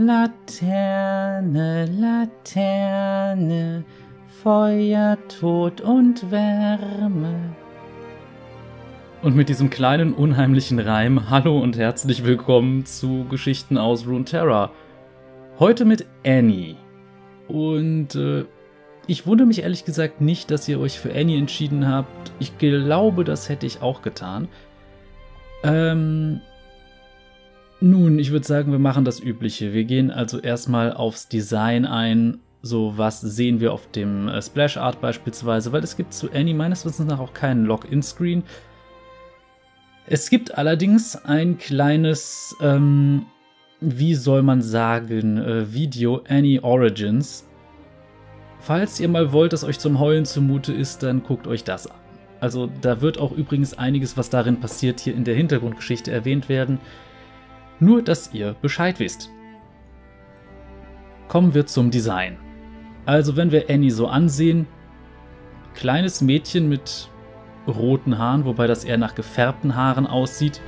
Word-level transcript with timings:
Laterne, 0.00 1.86
Laterne, 1.86 3.84
Feuer, 4.44 5.18
Tod 5.26 5.80
und 5.80 6.30
Wärme. 6.30 7.56
Und 9.22 9.34
mit 9.34 9.48
diesem 9.48 9.70
kleinen 9.70 10.12
unheimlichen 10.12 10.78
Reim 10.78 11.30
hallo 11.30 11.58
und 11.58 11.76
herzlich 11.76 12.22
willkommen 12.22 12.86
zu 12.86 13.26
Geschichten 13.28 13.76
aus 13.76 14.06
Runeterra. 14.06 14.70
Heute 15.58 15.84
mit 15.84 16.06
Annie. 16.24 16.76
Und 17.48 18.14
äh, 18.14 18.44
ich 19.08 19.26
wundere 19.26 19.48
mich 19.48 19.62
ehrlich 19.62 19.84
gesagt 19.84 20.20
nicht, 20.20 20.52
dass 20.52 20.68
ihr 20.68 20.78
euch 20.78 21.00
für 21.00 21.12
Annie 21.12 21.38
entschieden 21.38 21.88
habt. 21.88 22.30
Ich 22.38 22.56
glaube, 22.58 23.24
das 23.24 23.48
hätte 23.48 23.66
ich 23.66 23.82
auch 23.82 24.02
getan. 24.02 24.46
Ähm, 25.64 26.40
nun, 27.80 28.18
ich 28.18 28.32
würde 28.32 28.46
sagen, 28.46 28.72
wir 28.72 28.78
machen 28.78 29.04
das 29.04 29.20
Übliche. 29.20 29.72
Wir 29.72 29.84
gehen 29.84 30.10
also 30.10 30.38
erstmal 30.38 30.92
aufs 30.92 31.28
Design 31.28 31.84
ein. 31.84 32.40
So, 32.60 32.94
was 32.96 33.20
sehen 33.20 33.60
wir 33.60 33.72
auf 33.72 33.88
dem 33.92 34.26
äh, 34.28 34.42
Splash 34.42 34.76
Art 34.76 35.00
beispielsweise, 35.00 35.70
weil 35.70 35.84
es 35.84 35.96
gibt 35.96 36.12
zu 36.12 36.28
Annie 36.32 36.54
meines 36.54 36.84
Wissens 36.84 37.08
nach 37.08 37.20
auch 37.20 37.32
keinen 37.32 37.66
Login-Screen. 37.66 38.42
Es 40.06 40.28
gibt 40.28 40.58
allerdings 40.58 41.14
ein 41.24 41.58
kleines, 41.58 42.56
ähm, 42.60 43.26
wie 43.80 44.16
soll 44.16 44.42
man 44.42 44.60
sagen, 44.60 45.36
äh, 45.38 45.72
Video 45.72 46.22
Annie 46.28 46.64
Origins. 46.64 47.46
Falls 48.58 48.98
ihr 48.98 49.08
mal 49.08 49.32
wollt, 49.32 49.52
dass 49.52 49.62
euch 49.62 49.78
zum 49.78 50.00
Heulen 50.00 50.24
zumute 50.24 50.72
ist, 50.72 51.04
dann 51.04 51.22
guckt 51.22 51.46
euch 51.46 51.62
das 51.62 51.86
an. 51.86 51.96
Also 52.40 52.68
da 52.80 53.00
wird 53.00 53.18
auch 53.18 53.32
übrigens 53.32 53.74
einiges, 53.74 54.16
was 54.16 54.30
darin 54.30 54.58
passiert, 54.58 54.98
hier 54.98 55.14
in 55.14 55.24
der 55.24 55.36
Hintergrundgeschichte 55.36 56.10
erwähnt 56.10 56.48
werden. 56.48 56.80
Nur, 57.80 58.02
dass 58.02 58.32
ihr 58.32 58.56
Bescheid 58.60 58.98
wisst. 58.98 59.30
Kommen 61.28 61.54
wir 61.54 61.66
zum 61.66 61.90
Design. 61.90 62.38
Also, 63.06 63.36
wenn 63.36 63.52
wir 63.52 63.70
Annie 63.70 63.90
so 63.90 64.06
ansehen, 64.06 64.66
kleines 65.74 66.20
Mädchen 66.20 66.68
mit 66.68 67.08
roten 67.66 68.18
Haaren, 68.18 68.44
wobei 68.44 68.66
das 68.66 68.84
eher 68.84 68.98
nach 68.98 69.14
gefärbten 69.14 69.76
Haaren 69.76 70.06
aussieht, 70.06 70.60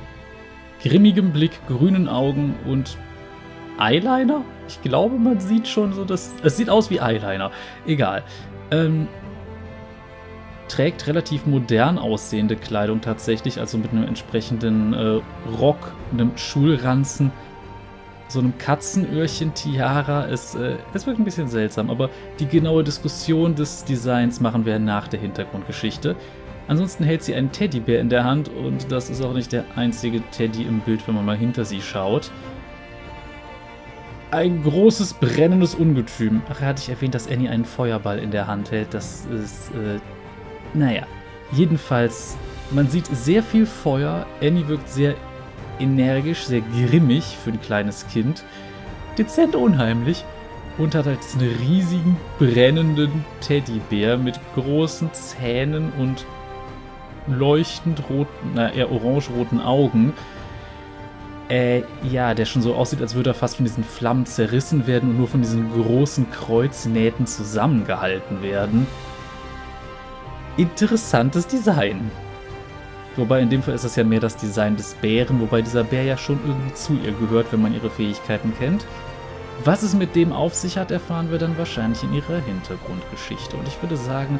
grimmigem 0.81 1.33
Blick, 1.33 1.51
grünen 1.67 2.07
Augen 2.07 2.55
und 2.65 2.97
Eyeliner? 3.79 4.43
Ich 4.67 4.81
glaube, 4.81 5.17
man 5.17 5.39
sieht 5.39 5.67
schon 5.67 5.93
so, 5.93 6.05
dass. 6.05 6.33
Es 6.43 6.57
sieht 6.57 6.69
aus 6.69 6.89
wie 6.89 6.99
Eyeliner. 6.99 7.51
Egal. 7.85 8.23
Ähm, 8.71 9.07
trägt 10.71 11.05
relativ 11.07 11.45
modern 11.45 11.97
aussehende 11.97 12.55
Kleidung 12.55 13.01
tatsächlich, 13.01 13.59
also 13.59 13.77
mit 13.77 13.91
einem 13.91 14.03
entsprechenden 14.03 14.93
äh, 14.93 15.19
Rock, 15.59 15.93
einem 16.13 16.37
Schulranzen, 16.37 17.31
so 18.29 18.39
einem 18.39 18.57
Katzenöhrchen-Tiara. 18.57 20.27
Es, 20.27 20.55
äh, 20.55 20.77
es 20.93 21.05
wirkt 21.05 21.19
ein 21.19 21.25
bisschen 21.25 21.49
seltsam, 21.49 21.89
aber 21.89 22.09
die 22.39 22.45
genaue 22.45 22.85
Diskussion 22.85 23.53
des 23.55 23.83
Designs 23.83 24.39
machen 24.39 24.65
wir 24.65 24.79
nach 24.79 25.09
der 25.09 25.19
Hintergrundgeschichte. 25.19 26.15
Ansonsten 26.69 27.03
hält 27.03 27.21
sie 27.23 27.35
einen 27.35 27.51
Teddybär 27.51 27.99
in 27.99 28.07
der 28.07 28.23
Hand 28.23 28.49
und 28.49 28.93
das 28.93 29.09
ist 29.09 29.21
auch 29.21 29.33
nicht 29.33 29.51
der 29.51 29.65
einzige 29.75 30.21
Teddy 30.31 30.63
im 30.63 30.79
Bild, 30.79 31.05
wenn 31.05 31.15
man 31.15 31.25
mal 31.25 31.35
hinter 31.35 31.65
sie 31.65 31.81
schaut. 31.81 32.31
Ein 34.29 34.63
großes 34.63 35.15
brennendes 35.15 35.75
Ungetüm. 35.75 36.41
Ach, 36.49 36.61
hatte 36.61 36.81
ich 36.81 36.87
erwähnt, 36.87 37.13
dass 37.13 37.29
Annie 37.29 37.49
einen 37.49 37.65
Feuerball 37.65 38.19
in 38.19 38.31
der 38.31 38.47
Hand 38.47 38.71
hält. 38.71 38.93
Das 38.93 39.25
ist 39.25 39.71
äh, 39.71 39.99
naja, 40.73 41.03
jedenfalls, 41.51 42.37
man 42.71 42.87
sieht 42.89 43.07
sehr 43.07 43.43
viel 43.43 43.65
Feuer. 43.65 44.25
Annie 44.41 44.67
wirkt 44.67 44.89
sehr 44.89 45.15
energisch, 45.79 46.43
sehr 46.45 46.61
grimmig 46.61 47.37
für 47.43 47.51
ein 47.51 47.61
kleines 47.61 48.07
Kind. 48.07 48.43
Dezent 49.17 49.55
unheimlich. 49.55 50.23
Und 50.77 50.95
hat 50.95 51.05
halt 51.05 51.19
einen 51.33 51.53
riesigen, 51.57 52.15
brennenden 52.39 53.25
Teddybär 53.41 54.17
mit 54.17 54.39
großen 54.55 55.13
Zähnen 55.13 55.91
und 55.99 56.25
leuchtend 57.27 58.09
roten, 58.09 58.51
na 58.55 58.71
eher 58.71 58.89
orange-roten 58.89 59.59
Augen. 59.59 60.13
Äh, 61.49 61.83
ja, 62.09 62.33
der 62.33 62.45
schon 62.45 62.61
so 62.61 62.73
aussieht, 62.73 63.01
als 63.01 63.15
würde 63.15 63.31
er 63.31 63.33
fast 63.33 63.57
von 63.57 63.65
diesen 63.65 63.83
Flammen 63.83 64.25
zerrissen 64.25 64.87
werden 64.87 65.09
und 65.09 65.17
nur 65.17 65.27
von 65.27 65.41
diesen 65.41 65.69
großen 65.73 66.31
Kreuznähten 66.31 67.27
zusammengehalten 67.27 68.41
werden 68.41 68.87
interessantes 70.57 71.47
Design. 71.47 72.11
Wobei 73.15 73.41
in 73.41 73.49
dem 73.49 73.61
Fall 73.61 73.75
ist 73.75 73.83
es 73.83 73.95
ja 73.95 74.03
mehr 74.03 74.19
das 74.19 74.37
Design 74.37 74.77
des 74.77 74.93
Bären, 74.95 75.41
wobei 75.41 75.61
dieser 75.61 75.83
Bär 75.83 76.03
ja 76.03 76.17
schon 76.17 76.39
irgendwie 76.45 76.73
zu 76.73 76.93
ihr 76.93 77.11
gehört, 77.11 77.51
wenn 77.51 77.61
man 77.61 77.73
ihre 77.73 77.89
Fähigkeiten 77.89 78.53
kennt. 78.57 78.85
Was 79.65 79.83
es 79.83 79.93
mit 79.93 80.15
dem 80.15 80.31
auf 80.31 80.55
sich 80.55 80.77
hat, 80.77 80.91
erfahren 80.91 81.29
wir 81.29 81.37
dann 81.37 81.57
wahrscheinlich 81.57 82.01
in 82.03 82.13
ihrer 82.13 82.39
Hintergrundgeschichte. 82.39 83.57
Und 83.57 83.67
ich 83.67 83.81
würde 83.81 83.97
sagen, 83.97 84.39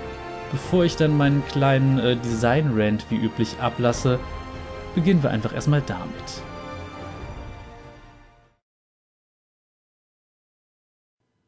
bevor 0.52 0.86
ich 0.86 0.96
dann 0.96 1.16
meinen 1.16 1.46
kleinen 1.48 2.00
äh, 2.00 2.16
Design-Rant 2.16 3.06
wie 3.10 3.18
üblich 3.18 3.60
ablasse, 3.60 4.20
beginnen 4.96 5.22
wir 5.22 5.30
einfach 5.30 5.54
erstmal 5.54 5.82
damit. 5.82 6.12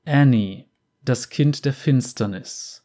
Annie, 0.06 0.66
das 1.02 1.29
Kind 1.29 1.63
der 1.63 1.73
Finsternis. 1.73 2.82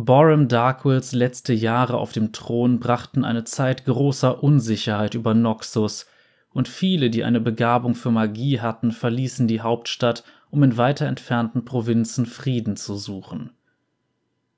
Boram 0.00 0.46
Darkwills 0.46 1.10
letzte 1.10 1.52
Jahre 1.52 1.96
auf 1.96 2.12
dem 2.12 2.30
Thron 2.30 2.78
brachten 2.78 3.24
eine 3.24 3.42
Zeit 3.42 3.84
großer 3.84 4.44
Unsicherheit 4.44 5.16
über 5.16 5.34
Noxus, 5.34 6.06
und 6.50 6.68
viele, 6.68 7.10
die 7.10 7.24
eine 7.24 7.40
Begabung 7.40 7.96
für 7.96 8.12
Magie 8.12 8.60
hatten, 8.60 8.92
verließen 8.92 9.48
die 9.48 9.60
Hauptstadt, 9.60 10.22
um 10.50 10.62
in 10.62 10.76
weiter 10.76 11.06
entfernten 11.06 11.64
Provinzen 11.64 12.26
Frieden 12.26 12.76
zu 12.76 12.94
suchen. 12.94 13.50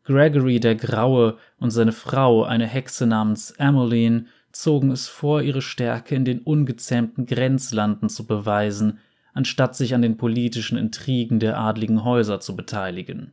Gregory 0.05 0.61
der 0.61 0.75
Graue 0.75 1.39
und 1.59 1.71
seine 1.71 1.93
Frau, 1.93 2.45
eine 2.45 2.67
Hexe 2.67 3.07
namens 3.07 3.53
Emmeline, 3.53 4.27
zogen 4.53 4.91
es 4.91 5.09
vor, 5.09 5.41
ihre 5.41 5.63
Stärke 5.63 6.17
in 6.17 6.27
den 6.27 6.41
ungezähmten 6.41 7.25
Grenzlanden 7.25 8.11
zu 8.11 8.27
beweisen, 8.27 8.99
anstatt 9.33 9.75
sich 9.75 9.95
an 9.95 10.03
den 10.03 10.19
politischen 10.19 10.77
Intrigen 10.77 11.41
der 11.41 11.59
adligen 11.59 12.05
Häuser 12.05 12.41
zu 12.41 12.55
beteiligen. 12.55 13.33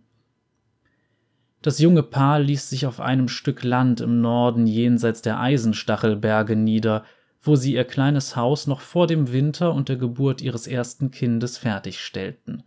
Das 1.62 1.80
junge 1.80 2.04
Paar 2.04 2.40
ließ 2.40 2.70
sich 2.70 2.86
auf 2.86 3.00
einem 3.00 3.28
Stück 3.28 3.64
Land 3.64 4.00
im 4.02 4.22
Norden 4.22 4.68
jenseits 4.68 5.22
der 5.22 5.40
Eisenstachelberge 5.40 6.56
nieder, 6.56 7.04
wo 7.42 7.56
sie 7.56 7.74
ihr 7.74 7.86
kleines 7.86 8.36
Haus 8.36 8.68
noch 8.68 8.82
vor 8.82 9.08
dem 9.08 9.32
Winter 9.32 9.74
und 9.74 9.90
der 9.90 9.96
Geburt 9.96 10.42
ihres 10.42 10.68
ersten 10.68 11.12
Kindes 11.12 11.58
fertigstellten. 11.58 12.64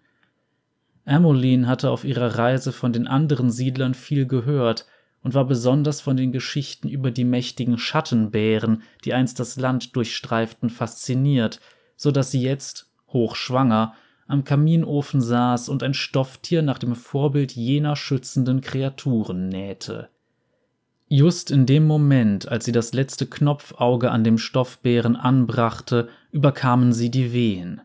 Emmeline 1.05 1.67
hatte 1.67 1.91
auf 1.91 2.05
ihrer 2.05 2.37
Reise 2.37 2.73
von 2.73 2.93
den 2.93 3.07
anderen 3.07 3.51
Siedlern 3.51 3.95
viel 3.95 4.27
gehört 4.27 4.87
und 5.23 5.35
war 5.35 5.45
besonders 5.45 6.01
von 6.01 6.17
den 6.17 6.33
Geschichten 6.33 6.89
über 6.89 7.11
die 7.11 7.25
mächtigen 7.25 7.79
Schattenbären, 7.79 8.83
die 9.05 9.13
einst 9.13 9.39
das 9.39 9.57
Land 9.57 9.95
durchstreiften, 9.97 10.71
fasziniert, 10.71 11.61
so 11.97 12.11
dass 12.11 12.31
sie 12.31 12.43
jetzt, 12.43 12.91
hochschwanger, 13.09 13.95
am 14.31 14.45
Kaminofen 14.45 15.21
saß 15.21 15.69
und 15.69 15.83
ein 15.83 15.95
Stofftier 15.95 16.63
nach 16.63 16.79
dem 16.79 16.95
Vorbild 16.95 17.53
jener 17.53 17.97
schützenden 17.97 18.61
Kreaturen 18.61 19.49
nähte. 19.49 20.09
Just 21.09 21.51
in 21.51 21.67
dem 21.67 21.87
Moment, 21.87 22.49
als 22.49 22.65
sie 22.65 22.73
das 22.73 22.93
letzte 22.93 23.27
Knopfauge 23.27 24.13
an 24.13 24.23
dem 24.23 24.39
Stoffbären 24.39 25.17
anbrachte, 25.17 26.09
überkamen 26.31 26.93
sie 26.93 27.11
die 27.11 27.33
Wehen. 27.33 27.81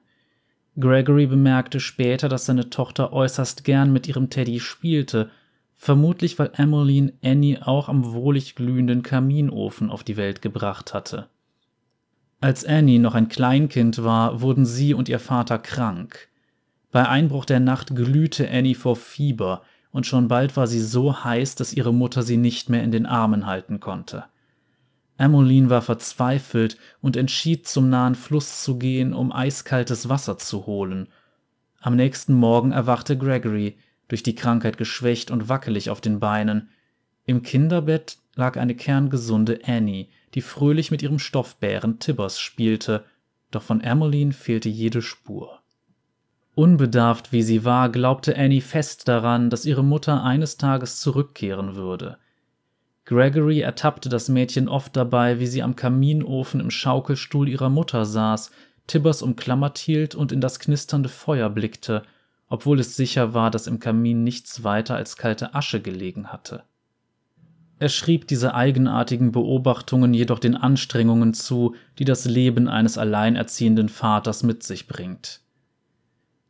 Gregory 0.79 1.25
bemerkte 1.25 1.79
später, 1.79 2.29
dass 2.29 2.45
seine 2.45 2.69
Tochter 2.69 3.13
äußerst 3.13 3.63
gern 3.63 3.91
mit 3.91 4.07
ihrem 4.07 4.29
Teddy 4.29 4.59
spielte, 4.59 5.31
vermutlich 5.73 6.37
weil 6.37 6.51
Emmeline 6.53 7.13
Annie 7.23 7.65
auch 7.65 7.89
am 7.89 8.13
wohlig 8.13 8.55
glühenden 8.55 9.01
Kaminofen 9.01 9.89
auf 9.89 10.03
die 10.03 10.17
Welt 10.17 10.41
gebracht 10.41 10.93
hatte. 10.93 11.27
Als 12.41 12.63
Annie 12.63 12.99
noch 12.99 13.15
ein 13.15 13.29
Kleinkind 13.29 14.03
war, 14.03 14.41
wurden 14.41 14.65
sie 14.65 14.93
und 14.93 15.09
ihr 15.09 15.19
Vater 15.19 15.57
krank. 15.57 16.27
Bei 16.95 17.09
Einbruch 17.09 17.43
der 17.43 17.59
Nacht 17.59 17.93
glühte 17.93 18.49
Annie 18.49 18.73
vor 18.73 18.95
Fieber, 18.95 19.63
und 19.91 20.05
schon 20.05 20.29
bald 20.29 20.55
war 20.55 20.65
sie 20.65 20.79
so 20.79 21.25
heiß, 21.25 21.55
dass 21.55 21.73
ihre 21.73 21.93
Mutter 21.93 22.23
sie 22.23 22.37
nicht 22.37 22.69
mehr 22.69 22.83
in 22.83 22.91
den 22.91 23.05
Armen 23.05 23.45
halten 23.45 23.81
konnte. 23.81 24.23
Emmeline 25.17 25.69
war 25.69 25.81
verzweifelt 25.81 26.77
und 27.01 27.17
entschied, 27.17 27.67
zum 27.67 27.89
nahen 27.89 28.15
Fluss 28.15 28.63
zu 28.63 28.77
gehen, 28.79 29.13
um 29.13 29.33
eiskaltes 29.33 30.07
Wasser 30.07 30.37
zu 30.37 30.67
holen. 30.67 31.09
Am 31.81 31.97
nächsten 31.97 32.33
Morgen 32.33 32.71
erwachte 32.71 33.17
Gregory, 33.17 33.77
durch 34.07 34.23
die 34.23 34.35
Krankheit 34.35 34.77
geschwächt 34.77 35.31
und 35.31 35.49
wackelig 35.49 35.89
auf 35.89 35.99
den 35.99 36.21
Beinen. 36.21 36.69
Im 37.25 37.41
Kinderbett 37.41 38.19
lag 38.35 38.55
eine 38.55 38.73
kerngesunde 38.73 39.59
Annie, 39.65 40.07
die 40.33 40.41
fröhlich 40.41 40.91
mit 40.91 41.01
ihrem 41.01 41.19
Stoffbären 41.19 41.99
Tibbers 41.99 42.39
spielte, 42.39 43.03
doch 43.51 43.63
von 43.63 43.81
Emmeline 43.81 44.31
fehlte 44.31 44.69
jede 44.69 45.01
Spur. 45.01 45.59
Unbedarft 46.55 47.33
wie 47.33 47.43
sie 47.43 47.65
war, 47.65 47.89
glaubte 47.89 48.37
Annie 48.37 48.61
fest 48.61 49.07
daran, 49.09 49.49
dass 49.49 49.65
ihre 49.65 49.83
Mutter 49.83 50.23
eines 50.23 50.57
Tages 50.57 51.01
zurückkehren 51.01 51.75
würde. 51.75 52.17
Gregory 53.03 53.59
ertappte 53.59 54.09
das 54.09 54.29
Mädchen 54.29 54.67
oft 54.67 54.95
dabei, 54.95 55.39
wie 55.39 55.47
sie 55.47 55.61
am 55.61 55.75
Kaminofen 55.75 56.59
im 56.59 56.71
Schaukelstuhl 56.71 57.49
ihrer 57.49 57.69
Mutter 57.69 58.05
saß, 58.05 58.51
Tibbers 58.87 59.21
umklammert 59.21 59.77
hielt 59.77 60.15
und 60.15 60.31
in 60.31 60.41
das 60.41 60.59
knisternde 60.59 61.09
Feuer 61.09 61.49
blickte, 61.49 62.03
obwohl 62.47 62.79
es 62.79 62.95
sicher 62.95 63.33
war, 63.33 63.51
dass 63.51 63.67
im 63.67 63.79
Kamin 63.79 64.23
nichts 64.23 64.63
weiter 64.63 64.95
als 64.95 65.17
kalte 65.17 65.55
Asche 65.55 65.81
gelegen 65.81 66.27
hatte. 66.31 66.63
Er 67.77 67.89
schrieb 67.89 68.27
diese 68.27 68.55
eigenartigen 68.55 69.31
Beobachtungen 69.31 70.13
jedoch 70.13 70.39
den 70.39 70.55
Anstrengungen 70.55 71.33
zu, 71.33 71.75
die 71.99 72.05
das 72.05 72.25
Leben 72.25 72.69
eines 72.69 72.97
alleinerziehenden 72.97 73.89
Vaters 73.89 74.43
mit 74.43 74.63
sich 74.63 74.87
bringt. 74.87 75.41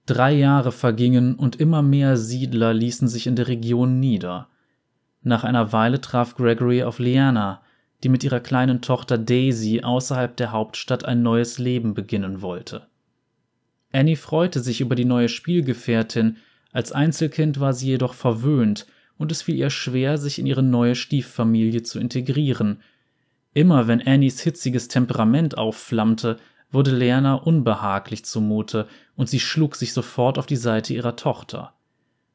Drei 0.05 0.33
Jahre 0.33 0.71
vergingen 0.71 1.35
und 1.35 1.55
immer 1.55 1.81
mehr 1.81 2.15
Siedler 2.15 2.73
ließen 2.73 3.07
sich 3.07 3.25
in 3.25 3.35
der 3.35 3.47
Region 3.47 3.99
nieder. 3.99 4.49
Nach 5.23 5.43
einer 5.43 5.73
Weile 5.73 5.99
traf 5.99 6.35
Gregory 6.35 6.83
auf 6.83 6.99
Liana, 6.99 7.63
die 8.03 8.09
mit 8.09 8.23
ihrer 8.23 8.39
kleinen 8.39 8.81
Tochter 8.81 9.17
Daisy 9.17 9.81
außerhalb 9.81 10.37
der 10.37 10.51
Hauptstadt 10.51 11.05
ein 11.05 11.23
neues 11.23 11.57
Leben 11.57 11.95
beginnen 11.95 12.43
wollte. 12.43 12.85
Annie 13.91 14.15
freute 14.17 14.59
sich 14.59 14.81
über 14.81 14.93
die 14.93 15.05
neue 15.05 15.29
Spielgefährtin, 15.29 16.37
als 16.71 16.91
Einzelkind 16.91 17.59
war 17.59 17.73
sie 17.73 17.87
jedoch 17.87 18.13
verwöhnt, 18.13 18.85
und 19.17 19.31
es 19.31 19.41
fiel 19.41 19.55
ihr 19.55 19.69
schwer, 19.69 20.17
sich 20.17 20.37
in 20.37 20.45
ihre 20.45 20.61
neue 20.61 20.93
Stieffamilie 20.93 21.81
zu 21.81 21.99
integrieren. 21.99 22.81
Immer 23.53 23.87
wenn 23.87 24.05
Annies 24.05 24.41
hitziges 24.41 24.89
Temperament 24.89 25.57
aufflammte, 25.57 26.37
wurde 26.71 26.91
Lerna 26.91 27.35
unbehaglich 27.35 28.25
zumute, 28.25 28.87
und 29.15 29.29
sie 29.29 29.39
schlug 29.39 29.75
sich 29.75 29.93
sofort 29.93 30.37
auf 30.37 30.45
die 30.45 30.55
Seite 30.55 30.93
ihrer 30.93 31.15
Tochter. 31.15 31.73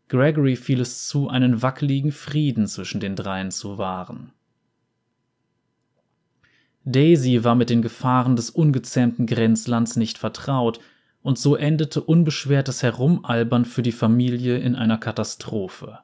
Gregory 0.08 0.56
fiel 0.56 0.80
es 0.80 1.06
zu, 1.06 1.28
einen 1.28 1.62
wackeligen 1.62 2.12
Frieden 2.12 2.66
zwischen 2.66 3.00
den 3.00 3.16
dreien 3.16 3.50
zu 3.50 3.78
wahren. 3.78 4.32
Daisy 6.84 7.44
war 7.44 7.54
mit 7.54 7.70
den 7.70 7.82
Gefahren 7.82 8.36
des 8.36 8.50
ungezähmten 8.50 9.26
Grenzlands 9.26 9.96
nicht 9.96 10.18
vertraut, 10.18 10.80
und 11.22 11.38
so 11.38 11.54
endete 11.54 12.00
unbeschwertes 12.00 12.82
Herumalbern 12.82 13.66
für 13.66 13.82
die 13.82 13.92
Familie 13.92 14.58
in 14.58 14.74
einer 14.74 14.96
Katastrophe. 14.96 15.98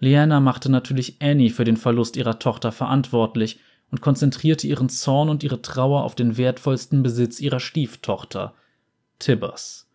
Liana 0.00 0.40
machte 0.40 0.70
natürlich 0.70 1.20
Annie 1.20 1.50
für 1.50 1.64
den 1.64 1.76
Verlust 1.76 2.16
ihrer 2.16 2.38
Tochter 2.38 2.72
verantwortlich 2.72 3.60
und 3.90 4.00
konzentrierte 4.00 4.66
ihren 4.66 4.88
Zorn 4.88 5.28
und 5.28 5.42
ihre 5.42 5.62
Trauer 5.62 6.04
auf 6.04 6.14
den 6.14 6.36
wertvollsten 6.36 7.02
Besitz 7.02 7.40
ihrer 7.40 7.60
Stieftochter, 7.60 8.54
Tibbers. 9.18 9.88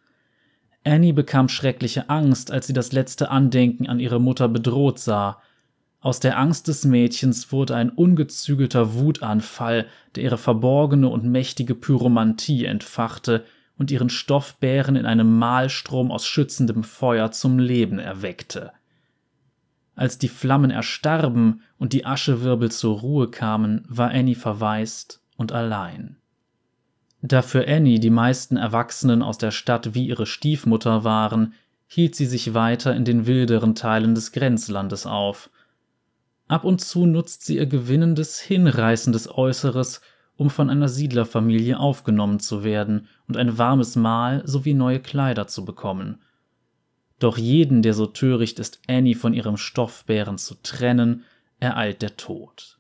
Annie 0.84 1.14
bekam 1.14 1.48
schreckliche 1.48 2.10
Angst, 2.10 2.52
als 2.52 2.68
sie 2.68 2.74
das 2.74 2.92
letzte 2.92 3.30
Andenken 3.30 3.88
an 3.88 4.00
ihre 4.00 4.20
Mutter 4.20 4.50
bedroht 4.50 5.00
sah. 5.00 5.42
Aus 6.02 6.20
der 6.20 6.38
Angst 6.38 6.68
des 6.68 6.84
Mädchens 6.84 7.54
wurde 7.54 7.76
ein 7.76 7.90
ungezügelter 7.90 8.96
Wutanfall, 8.96 9.86
der 10.16 10.24
ihre 10.24 10.38
verborgene 10.38 11.08
und 11.08 11.24
mächtige 11.24 11.76
Pyromantie 11.76 12.66
entfachte 12.66 13.46
und 13.78 13.92
ihren 13.92 14.10
Stoffbären 14.10 14.98
in 14.98 15.06
einem 15.06 15.38
Mahlstrom 15.40 16.12
aus 16.12 16.26
schützendem 16.26 16.84
Feuer 16.84 17.32
zum 17.32 17.58
Leben 17.58 18.00
erweckte. 18.00 18.74
Als 19.96 20.18
die 20.18 20.28
Flammen 20.28 20.72
erstarben 20.72 21.62
und 21.78 21.94
die 21.94 22.06
Aschewirbel 22.06 22.72
zur 22.72 23.00
Ruhe 23.00 23.30
kamen, 23.30 23.86
war 23.88 24.10
Annie 24.10 24.36
verwaist 24.36 25.22
und 25.38 25.52
allein. 25.52 26.18
Da 27.22 27.42
für 27.42 27.68
Annie 27.68 28.00
die 28.00 28.10
meisten 28.10 28.58
Erwachsenen 28.58 29.22
aus 29.22 29.38
der 29.38 29.52
Stadt 29.52 29.94
wie 29.94 30.08
ihre 30.08 30.26
Stiefmutter 30.26 31.04
waren, 31.04 31.54
hielt 31.88 32.16
sie 32.16 32.26
sich 32.26 32.54
weiter 32.54 32.96
in 32.96 33.06
den 33.06 33.28
wilderen 33.28 33.76
Teilen 33.76 34.16
des 34.16 34.32
Grenzlandes 34.32 35.06
auf. 35.06 35.50
Ab 36.48 36.64
und 36.64 36.82
zu 36.82 37.06
nutzt 37.06 37.46
sie 37.46 37.58
ihr 37.58 37.68
gewinnendes, 37.68 38.40
hinreißendes 38.40 39.30
Äußeres, 39.30 40.02
um 40.36 40.50
von 40.50 40.72
einer 40.72 40.90
Siedlerfamilie 40.90 41.80
aufgenommen 41.80 42.40
zu 42.40 42.64
werden 42.64 43.08
und 43.28 43.38
ein 43.38 43.60
warmes 43.60 43.96
Mahl 43.96 44.42
sowie 44.46 44.74
neue 44.74 45.00
Kleider 45.00 45.46
zu 45.48 45.66
bekommen– 45.66 46.20
doch 47.20 47.38
jeden, 47.38 47.82
der 47.82 47.94
so 47.94 48.06
töricht 48.06 48.60
ist, 48.60 48.82
Annie 48.88 49.16
von 49.16 49.34
ihrem 49.34 49.58
Stoffbären 49.58 50.38
zu 50.38 50.56
trennen, 50.62 51.24
ereilt 51.60 52.02
der 52.02 52.18
Tod. 52.18 52.80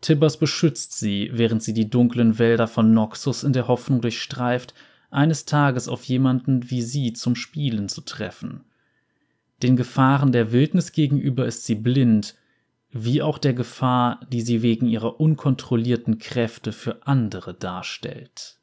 Tibbers 0.00 0.38
beschützt 0.38 0.98
sie, 0.98 1.30
während 1.32 1.62
sie 1.62 1.72
die 1.72 1.88
dunklen 1.88 2.38
Wälder 2.38 2.68
von 2.68 2.92
Noxus 2.92 3.42
in 3.42 3.54
der 3.54 3.68
Hoffnung 3.68 4.02
durchstreift, 4.02 4.74
eines 5.10 5.46
Tages 5.46 5.88
auf 5.88 6.04
jemanden 6.04 6.70
wie 6.70 6.82
sie 6.82 7.14
zum 7.14 7.36
Spielen 7.36 7.88
zu 7.88 8.02
treffen. 8.02 8.64
Den 9.62 9.76
Gefahren 9.76 10.32
der 10.32 10.52
Wildnis 10.52 10.92
gegenüber 10.92 11.46
ist 11.46 11.64
sie 11.64 11.76
blind, 11.76 12.34
wie 12.90 13.22
auch 13.22 13.38
der 13.38 13.54
Gefahr, 13.54 14.20
die 14.30 14.42
sie 14.42 14.60
wegen 14.62 14.86
ihrer 14.86 15.20
unkontrollierten 15.20 16.18
Kräfte 16.18 16.72
für 16.72 17.06
andere 17.06 17.54
darstellt. 17.54 18.58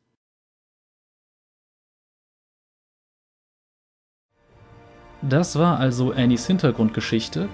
Das 5.21 5.57
war 5.57 5.79
also 5.79 6.11
Annies 6.11 6.47
Hintergrundgeschichte. 6.47 7.47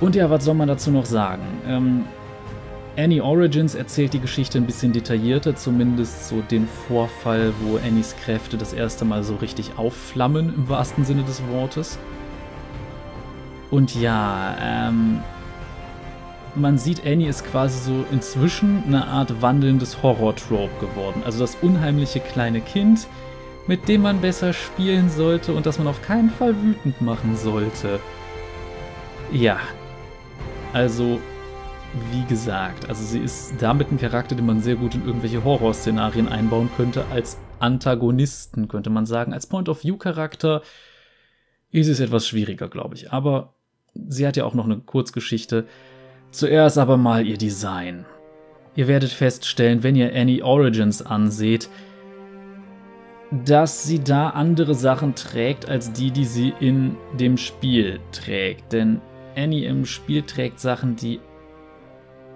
Und 0.00 0.14
ja, 0.14 0.30
was 0.30 0.44
soll 0.44 0.54
man 0.54 0.68
dazu 0.68 0.90
noch 0.90 1.06
sagen? 1.06 1.42
Ähm, 1.66 2.04
Annie 2.96 3.22
Origins 3.22 3.76
erzählt 3.76 4.12
die 4.12 4.20
Geschichte 4.20 4.58
ein 4.58 4.66
bisschen 4.66 4.92
detaillierter, 4.92 5.54
zumindest 5.54 6.28
so 6.28 6.40
den 6.40 6.66
Vorfall, 6.66 7.52
wo 7.60 7.76
Annies 7.76 8.16
Kräfte 8.16 8.56
das 8.56 8.72
erste 8.72 9.04
Mal 9.04 9.22
so 9.22 9.36
richtig 9.36 9.78
aufflammen, 9.78 10.52
im 10.54 10.68
wahrsten 10.68 11.04
Sinne 11.04 11.22
des 11.22 11.40
Wortes. 11.46 11.96
Und 13.70 13.94
ja, 13.94 14.56
ähm, 14.60 15.20
man 16.56 16.78
sieht, 16.78 17.06
Annie 17.06 17.28
ist 17.28 17.44
quasi 17.44 17.78
so 17.78 18.04
inzwischen 18.10 18.82
eine 18.86 19.06
Art 19.06 19.42
wandelndes 19.42 20.02
Horror-Trope 20.02 20.80
geworden. 20.80 21.22
Also 21.24 21.38
das 21.38 21.56
unheimliche 21.62 22.18
kleine 22.20 22.60
Kind, 22.60 23.06
mit 23.68 23.86
dem 23.86 24.02
man 24.02 24.20
besser 24.20 24.52
spielen 24.52 25.10
sollte 25.10 25.52
und 25.52 25.66
das 25.66 25.78
man 25.78 25.86
auf 25.86 26.02
keinen 26.02 26.30
Fall 26.30 26.60
wütend 26.60 27.00
machen 27.00 27.36
sollte. 27.36 28.00
Ja, 29.30 29.60
also 30.72 31.20
wie 32.10 32.24
gesagt, 32.24 32.88
also 32.88 33.04
sie 33.04 33.18
ist 33.18 33.54
damit 33.60 33.92
ein 33.92 33.98
Charakter, 33.98 34.34
den 34.34 34.46
man 34.46 34.60
sehr 34.60 34.76
gut 34.76 34.94
in 34.94 35.06
irgendwelche 35.06 35.44
Horrorszenarien 35.44 36.28
einbauen 36.28 36.70
könnte, 36.76 37.04
als 37.12 37.38
Antagonisten, 37.60 38.68
könnte 38.68 38.90
man 38.90 39.06
sagen. 39.06 39.32
Als 39.32 39.46
Point-of-View-Charakter 39.46 40.62
ist 41.70 41.88
es 41.88 42.00
etwas 42.00 42.26
schwieriger, 42.26 42.68
glaube 42.68 42.94
ich. 42.94 43.12
Aber 43.12 43.54
sie 43.94 44.26
hat 44.26 44.36
ja 44.36 44.44
auch 44.44 44.54
noch 44.54 44.64
eine 44.64 44.78
Kurzgeschichte. 44.78 45.66
Zuerst 46.30 46.78
aber 46.78 46.96
mal 46.96 47.26
ihr 47.26 47.38
Design. 47.38 48.06
Ihr 48.76 48.86
werdet 48.86 49.10
feststellen, 49.10 49.82
wenn 49.82 49.96
ihr 49.96 50.14
Annie 50.14 50.44
Origins 50.44 51.02
anseht, 51.02 51.68
dass 53.30 53.82
sie 53.84 54.02
da 54.02 54.30
andere 54.30 54.74
Sachen 54.74 55.14
trägt 55.14 55.68
als 55.68 55.92
die, 55.92 56.10
die 56.10 56.24
sie 56.24 56.54
in 56.60 56.96
dem 57.18 57.36
Spiel 57.36 58.00
trägt. 58.12 58.72
Denn 58.72 59.00
Annie 59.36 59.68
im 59.68 59.84
Spiel 59.84 60.22
trägt 60.22 60.60
Sachen, 60.60 60.96
die 60.96 61.20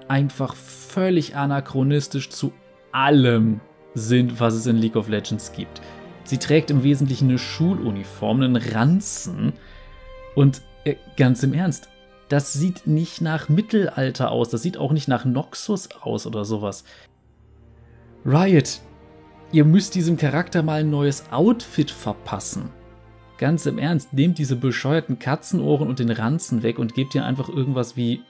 einfach 0.09 0.55
völlig 0.55 1.37
anachronistisch 1.37 2.29
zu 2.29 2.53
allem 2.93 3.61
sind, 3.95 4.39
was 4.41 4.55
es 4.55 4.67
in 4.67 4.77
League 4.77 4.97
of 4.97 5.09
Legends 5.09 5.53
gibt. 5.53 5.81
Sie 6.25 6.39
trägt 6.39 6.71
im 6.71 6.83
Wesentlichen 6.83 7.29
eine 7.29 7.39
Schuluniform, 7.39 8.43
einen 8.43 8.57
Ranzen. 8.57 9.55
Und 10.35 10.63
äh, 10.85 10.97
ganz 11.17 11.43
im 11.43 11.55
Ernst, 11.55 11.89
das 12.29 12.53
sieht 12.53 12.87
nicht 12.87 13.21
nach 13.21 13.49
Mittelalter 13.49 14.31
aus, 14.31 14.49
das 14.49 14.63
sieht 14.63 14.79
auch 14.79 14.93
nicht 14.93 15.09
nach 15.09 15.25
Noxus 15.25 15.89
aus 16.01 16.27
oder 16.27 16.45
sowas. 16.45 16.85
Riot, 18.25 18.81
Ihr 19.53 19.67
müsst 19.67 19.95
diesem 19.95 20.17
Charakter 20.17 20.63
mal 20.63 20.81
ein 20.81 20.91
neues 20.91 21.31
Outfit 21.31 21.91
verpassen. 21.91 22.71
Ganz 23.37 23.67
im 23.67 23.79
Ernst, 23.79 24.15
nehmt 24.15 24.39
diese 24.39 24.57
bescheuerten 24.57 25.19
Katzenohren 25.19 25.89
und 25.89 25.99
den 25.99 26.11
Ranzen 26.11 26.63
weg 26.63 26.79
und 26.79 26.95
gebt 26.95 27.15
ihr 27.15 27.27
einfach 27.27 27.51
irgendwas 27.51 27.95
wie, 27.95 28.23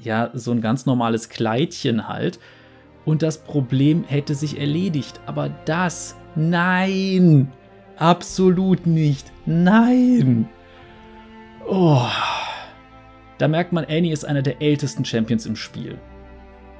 ja, 0.00 0.30
so 0.34 0.52
ein 0.52 0.60
ganz 0.60 0.86
normales 0.86 1.28
Kleidchen 1.28 2.06
halt. 2.06 2.38
Und 3.04 3.22
das 3.22 3.38
Problem 3.38 4.04
hätte 4.04 4.36
sich 4.36 4.60
erledigt. 4.60 5.20
Aber 5.26 5.48
das, 5.64 6.14
nein, 6.36 7.50
absolut 7.96 8.86
nicht, 8.86 9.32
nein. 9.44 10.48
Oh. 11.68 12.06
Da 13.38 13.48
merkt 13.48 13.72
man, 13.72 13.84
Annie 13.86 14.12
ist 14.12 14.24
einer 14.24 14.42
der 14.42 14.62
ältesten 14.62 15.04
Champions 15.04 15.46
im 15.46 15.56
Spiel. 15.56 15.98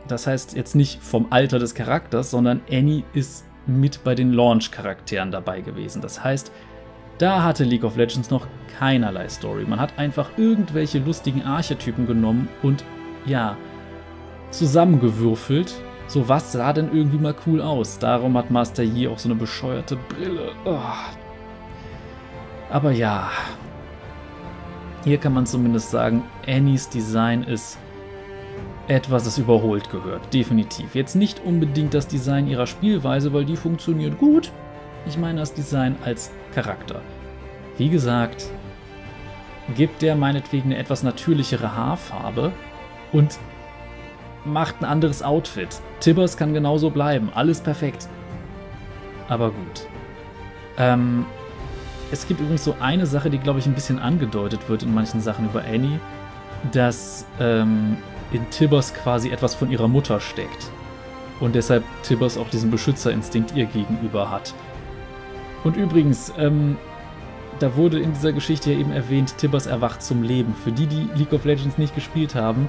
Das 0.07 0.29
heißt 0.29 0.55
jetzt 0.55 0.77
nicht 0.77 1.03
vom 1.03 1.27
Alter 1.31 1.59
des 1.59 1.75
Charakters, 1.75 2.31
sondern 2.31 2.61
Annie 2.71 3.03
ist 3.15 3.48
mit 3.69 4.03
bei 4.05 4.15
den 4.15 4.33
Launch-Charakteren 4.33 5.31
dabei 5.31 5.61
gewesen. 5.61 6.03
Das 6.03 6.23
heißt, 6.23 6.51
da 7.19 7.43
hatte 7.43 7.65
League 7.65 7.85
of 7.85 7.97
Legends 7.97 8.31
noch 8.31 8.47
keinerlei 8.79 9.29
Story. 9.29 9.65
Man 9.67 9.81
hat 9.81 9.99
einfach 9.99 10.31
irgendwelche 10.37 10.99
lustigen 10.99 11.43
Archetypen 11.43 12.07
genommen 12.07 12.49
und 12.63 12.85
ja, 13.27 13.57
zusammengewürfelt. 14.51 15.75
So 16.07 16.29
was 16.29 16.53
sah 16.53 16.73
denn 16.73 16.91
irgendwie 16.93 17.19
mal 17.19 17.35
cool 17.47 17.61
aus. 17.61 17.99
Darum 17.99 18.37
hat 18.39 18.51
Master 18.51 18.83
Yi 18.83 19.09
auch 19.09 19.19
so 19.19 19.29
eine 19.29 19.39
bescheuerte 19.39 19.97
Brille. 19.97 20.53
Oh. 20.65 20.79
Aber 22.71 22.93
ja, 22.93 23.31
hier 25.05 25.19
kann 25.19 25.35
man 25.35 25.47
zumindest 25.47 25.91
sagen, 25.91 26.23
Annies 26.47 26.89
Design 26.89 27.43
ist 27.43 27.79
etwas, 28.89 29.25
das 29.25 29.39
überholt 29.39 29.91
gehört, 29.91 30.33
definitiv. 30.33 30.95
Jetzt 30.95 31.15
nicht 31.15 31.45
unbedingt 31.45 31.95
das 31.95 32.09
Design 32.09 32.49
ihrer 32.49 32.67
Spielweise, 32.67 33.33
weil 33.33 33.45
die 33.45 33.57
funktioniert 33.57 34.19
gut. 34.19 34.51
Ich 35.07 35.19
meine 35.19 35.41
das 35.41 35.55
Design 35.55 35.97
als 36.05 36.31
Charakter. 36.55 37.03
Wie 37.77 37.91
gesagt, 37.91 38.47
gibt 39.77 40.03
der 40.03 40.17
meinetwegen 40.17 40.71
eine 40.71 40.79
etwas 40.79 41.03
natürlichere 41.03 41.77
Haarfarbe 41.77 42.53
und 43.13 43.39
macht 44.45 44.81
ein 44.81 44.87
anderes 44.87 45.23
Outfit. 45.23 45.69
Tibbers 46.01 46.37
kann 46.37 46.55
genauso 46.55 46.91
bleiben, 46.91 47.31
alles 47.35 47.61
perfekt. 47.61 48.09
Aber 49.29 49.51
gut. 49.51 49.87
Ähm, 50.79 51.27
es 52.11 52.27
gibt 52.27 52.41
übrigens 52.41 52.65
so 52.65 52.75
eine 52.81 53.05
Sache, 53.05 53.29
die, 53.29 53.39
glaube 53.39 53.59
ich, 53.59 53.67
ein 53.67 53.75
bisschen 53.75 53.99
angedeutet 53.99 54.67
wird 54.69 54.83
in 54.83 54.95
manchen 54.95 55.21
Sachen 55.21 55.45
über 55.45 55.63
Annie, 55.63 56.01
dass 56.73 57.27
ähm, 57.39 57.99
in 58.33 58.49
Tibbers 58.51 58.95
quasi 58.95 59.31
etwas 59.31 59.55
von 59.55 59.71
ihrer 59.71 59.89
Mutter 59.89 60.21
steckt. 60.21 60.71
Und 61.41 61.55
deshalb 61.55 61.85
Tibbers 62.03 62.37
auch 62.37 62.49
diesen 62.51 62.71
Beschützerinstinkt 62.71 63.55
ihr 63.55 63.67
gegenüber 63.67 64.31
hat. 64.31 64.55
Und 65.65 65.77
übrigens, 65.77 66.33
ähm, 66.37 66.77
da 67.61 67.77
wurde 67.77 67.99
in 67.99 68.13
dieser 68.13 68.33
Geschichte 68.33 68.73
ja 68.73 68.79
eben 68.79 68.93
erwähnt, 68.93 69.37
Tibbers 69.39 69.67
erwacht 69.67 70.03
zum 70.03 70.23
Leben. 70.23 70.55
Für 70.55 70.73
die, 70.73 70.87
die 70.87 71.09
League 71.15 71.33
of 71.33 71.45
Legends 71.45 71.79
nicht 71.79 71.95
gespielt 71.95 72.35
haben, 72.35 72.69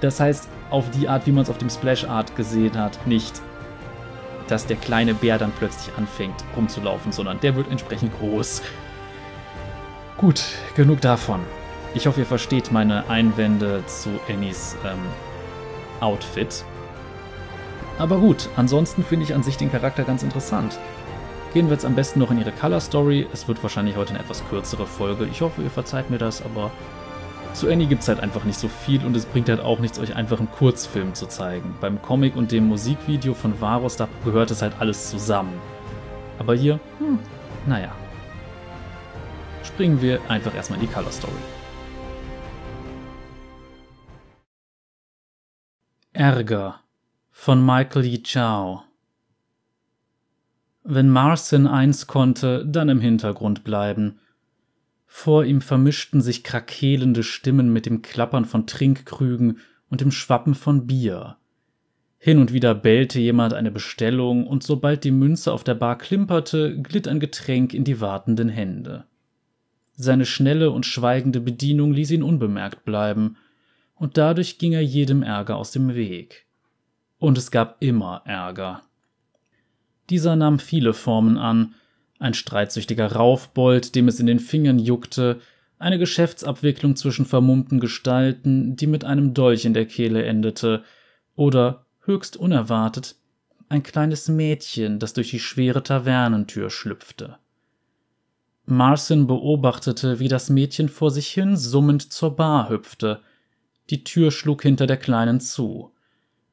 das 0.00 0.20
heißt 0.20 0.48
auf 0.70 0.90
die 0.90 1.08
Art, 1.08 1.26
wie 1.26 1.32
man 1.32 1.42
es 1.44 1.50
auf 1.50 1.58
dem 1.58 1.70
Splash 1.70 2.04
Art 2.04 2.34
gesehen 2.34 2.76
hat, 2.78 3.06
nicht, 3.06 3.40
dass 4.48 4.66
der 4.66 4.76
kleine 4.76 5.14
Bär 5.14 5.38
dann 5.38 5.52
plötzlich 5.58 5.94
anfängt 5.96 6.44
rumzulaufen, 6.56 7.12
sondern 7.12 7.40
der 7.40 7.54
wird 7.56 7.70
entsprechend 7.70 8.12
groß. 8.18 8.62
Gut, 10.16 10.42
genug 10.74 11.00
davon. 11.00 11.40
Ich 11.94 12.06
hoffe, 12.06 12.20
ihr 12.20 12.26
versteht 12.26 12.72
meine 12.72 13.08
Einwände 13.10 13.84
zu 13.86 14.08
Annies 14.28 14.76
ähm, 14.84 14.98
Outfit. 16.00 16.64
Aber 17.98 18.18
gut, 18.18 18.48
ansonsten 18.56 19.04
finde 19.04 19.24
ich 19.26 19.34
an 19.34 19.42
sich 19.42 19.58
den 19.58 19.70
Charakter 19.70 20.02
ganz 20.04 20.22
interessant. 20.22 20.78
Gehen 21.52 21.66
wir 21.66 21.74
jetzt 21.74 21.84
am 21.84 21.94
besten 21.94 22.18
noch 22.20 22.30
in 22.30 22.38
ihre 22.38 22.52
Color 22.52 22.80
Story. 22.80 23.26
Es 23.32 23.46
wird 23.46 23.62
wahrscheinlich 23.62 23.96
heute 23.96 24.10
eine 24.14 24.20
etwas 24.20 24.42
kürzere 24.48 24.86
Folge. 24.86 25.26
Ich 25.26 25.42
hoffe, 25.42 25.62
ihr 25.62 25.70
verzeiht 25.70 26.08
mir 26.08 26.16
das, 26.16 26.42
aber 26.42 26.70
zu 27.52 27.70
Annie 27.70 27.86
gibt 27.86 28.00
es 28.00 28.08
halt 28.08 28.20
einfach 28.20 28.44
nicht 28.44 28.58
so 28.58 28.68
viel 28.68 29.04
und 29.04 29.14
es 29.14 29.26
bringt 29.26 29.50
halt 29.50 29.60
auch 29.60 29.78
nichts, 29.78 29.98
euch 29.98 30.16
einfach 30.16 30.38
einen 30.38 30.50
Kurzfilm 30.50 31.12
zu 31.12 31.26
zeigen. 31.26 31.74
Beim 31.82 32.00
Comic 32.00 32.36
und 32.36 32.52
dem 32.52 32.68
Musikvideo 32.68 33.34
von 33.34 33.60
Varus, 33.60 33.96
da 33.96 34.08
gehört 34.24 34.50
es 34.50 34.62
halt 34.62 34.72
alles 34.78 35.10
zusammen. 35.10 35.52
Aber 36.38 36.54
hier, 36.54 36.80
hm, 36.98 37.18
naja. 37.66 37.92
Springen 39.62 40.00
wir 40.00 40.20
einfach 40.28 40.54
erstmal 40.54 40.80
in 40.80 40.86
die 40.86 40.92
Color 40.92 41.12
Story. 41.12 41.32
Ärger 46.22 46.78
von 47.32 47.66
Michael 47.66 48.04
Yi 48.04 48.22
Chao 48.22 48.84
Wenn 50.84 51.10
Marcin 51.10 51.66
eins 51.66 52.06
konnte, 52.06 52.64
dann 52.64 52.88
im 52.88 53.00
Hintergrund 53.00 53.64
bleiben. 53.64 54.20
Vor 55.08 55.44
ihm 55.44 55.60
vermischten 55.60 56.20
sich 56.20 56.44
krakelende 56.44 57.24
Stimmen 57.24 57.72
mit 57.72 57.86
dem 57.86 58.02
Klappern 58.02 58.44
von 58.44 58.68
Trinkkrügen 58.68 59.58
und 59.90 60.00
dem 60.00 60.12
Schwappen 60.12 60.54
von 60.54 60.86
Bier. 60.86 61.38
Hin 62.18 62.38
und 62.38 62.52
wieder 62.52 62.76
bellte 62.76 63.18
jemand 63.18 63.52
eine 63.52 63.72
Bestellung, 63.72 64.46
und 64.46 64.62
sobald 64.62 65.02
die 65.02 65.10
Münze 65.10 65.52
auf 65.52 65.64
der 65.64 65.74
Bar 65.74 65.98
klimperte, 65.98 66.80
glitt 66.80 67.08
ein 67.08 67.18
Getränk 67.18 67.74
in 67.74 67.82
die 67.82 68.00
wartenden 68.00 68.48
Hände. 68.48 69.06
Seine 69.94 70.24
schnelle 70.24 70.70
und 70.70 70.86
schweigende 70.86 71.40
Bedienung 71.40 71.92
ließ 71.92 72.12
ihn 72.12 72.22
unbemerkt 72.22 72.84
bleiben, 72.84 73.38
und 74.02 74.18
dadurch 74.18 74.58
ging 74.58 74.72
er 74.72 74.82
jedem 74.82 75.22
Ärger 75.22 75.54
aus 75.54 75.70
dem 75.70 75.94
Weg. 75.94 76.46
Und 77.20 77.38
es 77.38 77.52
gab 77.52 77.76
immer 77.80 78.22
Ärger. 78.24 78.82
Dieser 80.10 80.34
nahm 80.34 80.58
viele 80.58 80.92
Formen 80.92 81.38
an, 81.38 81.76
ein 82.18 82.34
streitsüchtiger 82.34 83.12
Raufbold, 83.12 83.94
dem 83.94 84.08
es 84.08 84.18
in 84.18 84.26
den 84.26 84.40
Fingern 84.40 84.80
juckte, 84.80 85.40
eine 85.78 86.00
Geschäftsabwicklung 86.00 86.96
zwischen 86.96 87.26
vermummten 87.26 87.78
Gestalten, 87.78 88.74
die 88.74 88.88
mit 88.88 89.04
einem 89.04 89.34
Dolch 89.34 89.64
in 89.64 89.72
der 89.72 89.86
Kehle 89.86 90.24
endete, 90.24 90.82
oder, 91.36 91.86
höchst 92.00 92.36
unerwartet, 92.36 93.14
ein 93.68 93.84
kleines 93.84 94.26
Mädchen, 94.26 94.98
das 94.98 95.12
durch 95.12 95.30
die 95.30 95.38
schwere 95.38 95.84
Tavernentür 95.84 96.70
schlüpfte. 96.70 97.38
Marcin 98.66 99.28
beobachtete, 99.28 100.18
wie 100.18 100.28
das 100.28 100.50
Mädchen 100.50 100.88
vor 100.88 101.12
sich 101.12 101.28
hin 101.28 101.56
summend 101.56 102.12
zur 102.12 102.34
Bar 102.34 102.68
hüpfte, 102.68 103.20
die 103.92 104.04
Tür 104.04 104.30
schlug 104.30 104.62
hinter 104.62 104.86
der 104.86 104.96
Kleinen 104.96 105.38
zu. 105.38 105.92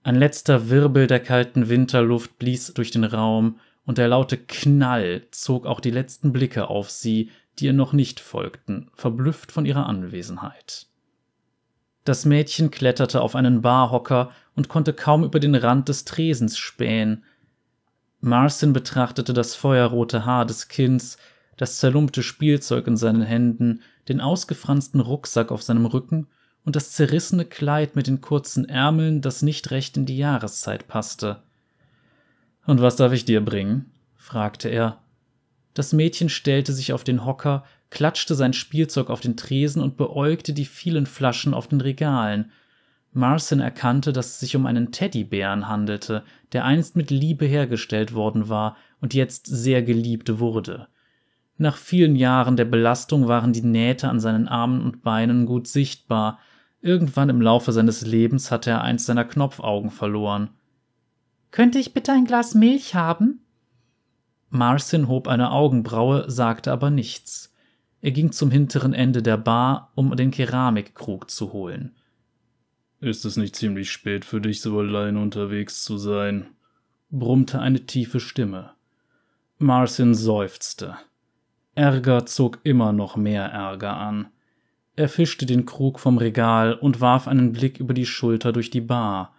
Ein 0.03 0.15
letzter 0.15 0.69
Wirbel 0.69 1.07
der 1.07 1.21
kalten 1.21 1.69
Winterluft 1.69 2.37
blies 2.37 2.73
durch 2.73 2.91
den 2.91 3.05
Raum, 3.05 3.59
und 3.85 3.97
der 3.97 4.09
laute 4.09 4.37
Knall 4.37 5.23
zog 5.31 5.65
auch 5.65 5.79
die 5.79 5.89
letzten 5.89 6.33
Blicke 6.33 6.67
auf 6.67 6.89
sie, 6.89 7.31
die 7.57 7.65
ihr 7.65 7.73
noch 7.73 7.93
nicht 7.93 8.19
folgten, 8.19 8.91
verblüfft 8.93 9.53
von 9.53 9.65
ihrer 9.65 9.87
Anwesenheit. 9.87 10.87
Das 12.03 12.25
Mädchen 12.25 12.71
kletterte 12.71 13.21
auf 13.21 13.35
einen 13.35 13.61
Barhocker 13.61 14.31
und 14.55 14.67
konnte 14.67 14.91
kaum 14.91 15.23
über 15.23 15.39
den 15.39 15.55
Rand 15.55 15.87
des 15.87 16.03
Tresens 16.03 16.57
spähen. 16.57 17.23
Marcin 18.19 18.73
betrachtete 18.73 19.33
das 19.33 19.55
feuerrote 19.55 20.25
Haar 20.25 20.45
des 20.45 20.67
Kinds, 20.67 21.17
das 21.55 21.77
zerlumpte 21.77 22.21
Spielzeug 22.21 22.85
in 22.85 22.97
seinen 22.97 23.21
Händen, 23.21 23.81
den 24.09 24.19
ausgefransten 24.19 24.99
Rucksack 24.99 25.51
auf 25.51 25.63
seinem 25.63 25.85
Rücken 25.85 26.27
und 26.69 26.75
das 26.75 26.91
zerrissene 26.91 27.45
Kleid 27.45 27.95
mit 27.95 28.05
den 28.05 28.21
kurzen 28.21 28.69
Ärmeln, 28.69 29.21
das 29.21 29.41
nicht 29.41 29.71
recht 29.71 29.97
in 29.97 30.05
die 30.05 30.19
Jahreszeit 30.19 30.87
passte. 30.87 31.41
Und 32.67 32.79
was 32.79 32.95
darf 32.95 33.11
ich 33.11 33.25
dir 33.25 33.43
bringen? 33.43 33.89
fragte 34.17 34.69
er. 34.69 34.99
Das 35.73 35.93
Mädchen 35.93 36.29
stellte 36.29 36.71
sich 36.71 36.93
auf 36.93 37.03
den 37.03 37.25
Hocker, 37.25 37.63
klatschte 37.89 38.35
sein 38.35 38.53
Spielzeug 38.53 39.09
auf 39.09 39.19
den 39.19 39.35
Tresen 39.35 39.81
und 39.81 39.97
beäugte 39.97 40.53
die 40.53 40.65
vielen 40.65 41.07
Flaschen 41.07 41.55
auf 41.55 41.67
den 41.67 41.81
Regalen. 41.81 42.51
Marcin 43.13 43.61
erkannte, 43.61 44.13
dass 44.13 44.27
es 44.27 44.39
sich 44.39 44.55
um 44.55 44.67
einen 44.67 44.91
Teddybären 44.91 45.67
handelte, 45.67 46.23
der 46.53 46.65
einst 46.65 46.95
mit 46.95 47.09
Liebe 47.09 47.47
hergestellt 47.47 48.13
worden 48.13 48.47
war 48.47 48.77
und 49.01 49.15
jetzt 49.15 49.47
sehr 49.47 49.81
geliebt 49.81 50.37
wurde. 50.37 50.87
Nach 51.57 51.77
vielen 51.77 52.15
Jahren 52.15 52.57
der 52.57 52.65
Belastung 52.65 53.27
waren 53.27 53.53
die 53.53 53.63
Nähte 53.63 54.07
an 54.07 54.19
seinen 54.19 54.47
Armen 54.47 54.83
und 54.83 55.01
Beinen 55.01 55.47
gut 55.47 55.67
sichtbar, 55.67 56.37
Irgendwann 56.81 57.29
im 57.29 57.41
Laufe 57.41 57.71
seines 57.71 58.05
Lebens 58.05 58.51
hatte 58.51 58.69
er 58.69 58.81
eins 58.81 59.05
seiner 59.05 59.25
Knopfaugen 59.25 59.91
verloren. 59.91 60.49
Könnte 61.51 61.79
ich 61.79 61.93
bitte 61.93 62.11
ein 62.13 62.25
Glas 62.25 62.55
Milch 62.55 62.95
haben? 62.95 63.41
Marcin 64.49 65.07
hob 65.07 65.27
eine 65.27 65.51
Augenbraue, 65.51 66.29
sagte 66.29 66.71
aber 66.71 66.89
nichts. 66.89 67.53
Er 68.01 68.11
ging 68.11 68.31
zum 68.31 68.49
hinteren 68.49 68.93
Ende 68.93 69.21
der 69.21 69.37
Bar, 69.37 69.91
um 69.95 70.15
den 70.15 70.31
Keramikkrug 70.31 71.29
zu 71.29 71.51
holen. 71.51 71.95
Ist 73.01 73.25
es 73.25 73.37
nicht 73.37 73.55
ziemlich 73.55 73.91
spät 73.91 74.25
für 74.25 74.41
dich, 74.41 74.61
so 74.61 74.79
allein 74.79 75.17
unterwegs 75.17 75.83
zu 75.83 75.97
sein? 75.97 76.47
brummte 77.11 77.59
eine 77.59 77.85
tiefe 77.85 78.19
Stimme. 78.19 78.71
Marcin 79.57 80.13
seufzte. 80.13 80.95
Ärger 81.75 82.25
zog 82.25 82.59
immer 82.63 82.93
noch 82.93 83.15
mehr 83.15 83.45
Ärger 83.45 83.97
an. 83.97 84.27
Er 84.99 85.07
fischte 85.07 85.45
den 85.45 85.65
Krug 85.65 85.97
vom 85.97 86.17
Regal 86.17 86.73
und 86.73 86.99
warf 86.99 87.29
einen 87.29 87.53
Blick 87.53 87.79
über 87.79 87.93
die 87.93 88.05
Schulter 88.05 88.51
durch 88.51 88.69
die 88.69 88.81
Bar. 88.81 89.33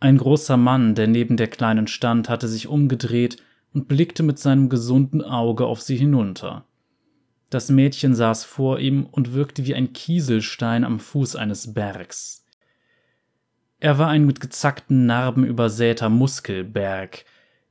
Ein 0.00 0.16
großer 0.16 0.56
Mann, 0.56 0.94
der 0.94 1.08
neben 1.08 1.36
der 1.36 1.48
Kleinen 1.48 1.88
stand, 1.88 2.30
hatte 2.30 2.48
sich 2.48 2.68
umgedreht 2.68 3.36
und 3.74 3.86
blickte 3.86 4.22
mit 4.22 4.38
seinem 4.38 4.70
gesunden 4.70 5.20
Auge 5.20 5.66
auf 5.66 5.82
sie 5.82 5.96
hinunter. 5.96 6.64
Das 7.50 7.68
Mädchen 7.68 8.14
saß 8.14 8.44
vor 8.44 8.78
ihm 8.78 9.04
und 9.04 9.34
wirkte 9.34 9.66
wie 9.66 9.74
ein 9.74 9.92
Kieselstein 9.92 10.84
am 10.84 10.98
Fuß 10.98 11.36
eines 11.36 11.74
Bergs. 11.74 12.46
Er 13.80 13.98
war 13.98 14.08
ein 14.08 14.24
mit 14.24 14.40
gezackten 14.40 15.04
Narben 15.04 15.44
übersäter 15.44 16.08
Muskelberg, 16.08 17.26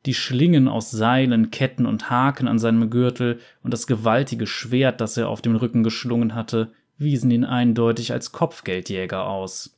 die 0.06 0.14
Schlingen 0.14 0.68
aus 0.68 0.92
Seilen, 0.92 1.50
Ketten 1.50 1.88
und 1.88 2.12
Haken 2.12 2.48
an 2.48 2.60
seinem 2.60 2.92
Gürtel 2.92 3.40
und 3.64 3.74
das 3.74 3.88
gewaltige 3.88 4.46
Schwert, 4.46 5.02
das 5.02 5.18
er 5.18 5.30
auf 5.30 5.42
dem 5.42 5.56
Rücken 5.56 5.82
geschlungen 5.82 6.36
hatte, 6.36 6.72
wiesen 6.98 7.32
ihn 7.32 7.46
eindeutig 7.46 8.12
als 8.12 8.32
Kopfgeldjäger 8.32 9.28
aus. 9.28 9.78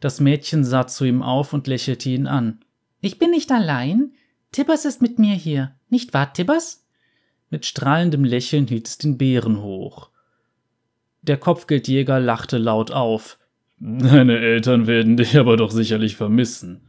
Das 0.00 0.20
Mädchen 0.20 0.64
sah 0.64 0.86
zu 0.86 1.04
ihm 1.04 1.22
auf 1.22 1.52
und 1.52 1.66
lächelte 1.66 2.10
ihn 2.10 2.26
an. 2.26 2.60
Ich 3.00 3.18
bin 3.18 3.30
nicht 3.30 3.50
allein. 3.50 4.12
Tibbers 4.52 4.84
ist 4.84 5.02
mit 5.02 5.18
mir 5.18 5.34
hier. 5.34 5.74
Nicht 5.88 6.14
wahr, 6.14 6.32
Tibbers? 6.32 6.86
Mit 7.50 7.66
strahlendem 7.66 8.24
Lächeln 8.24 8.66
hielt 8.66 8.88
es 8.88 8.98
den 8.98 9.16
Bären 9.16 9.62
hoch. 9.62 10.10
Der 11.22 11.36
Kopfgeldjäger 11.36 12.20
lachte 12.20 12.58
laut 12.58 12.90
auf. 12.90 13.38
Deine 13.78 14.38
Eltern 14.38 14.86
werden 14.86 15.16
dich 15.16 15.38
aber 15.38 15.56
doch 15.56 15.70
sicherlich 15.70 16.16
vermissen. 16.16 16.82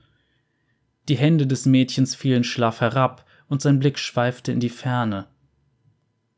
Die 1.07 1.17
Hände 1.17 1.47
des 1.47 1.65
Mädchens 1.65 2.15
fielen 2.15 2.43
schlaff 2.43 2.81
herab, 2.81 3.25
und 3.47 3.61
sein 3.61 3.79
Blick 3.79 3.99
schweifte 3.99 4.51
in 4.51 4.59
die 4.59 4.69
Ferne. 4.69 5.27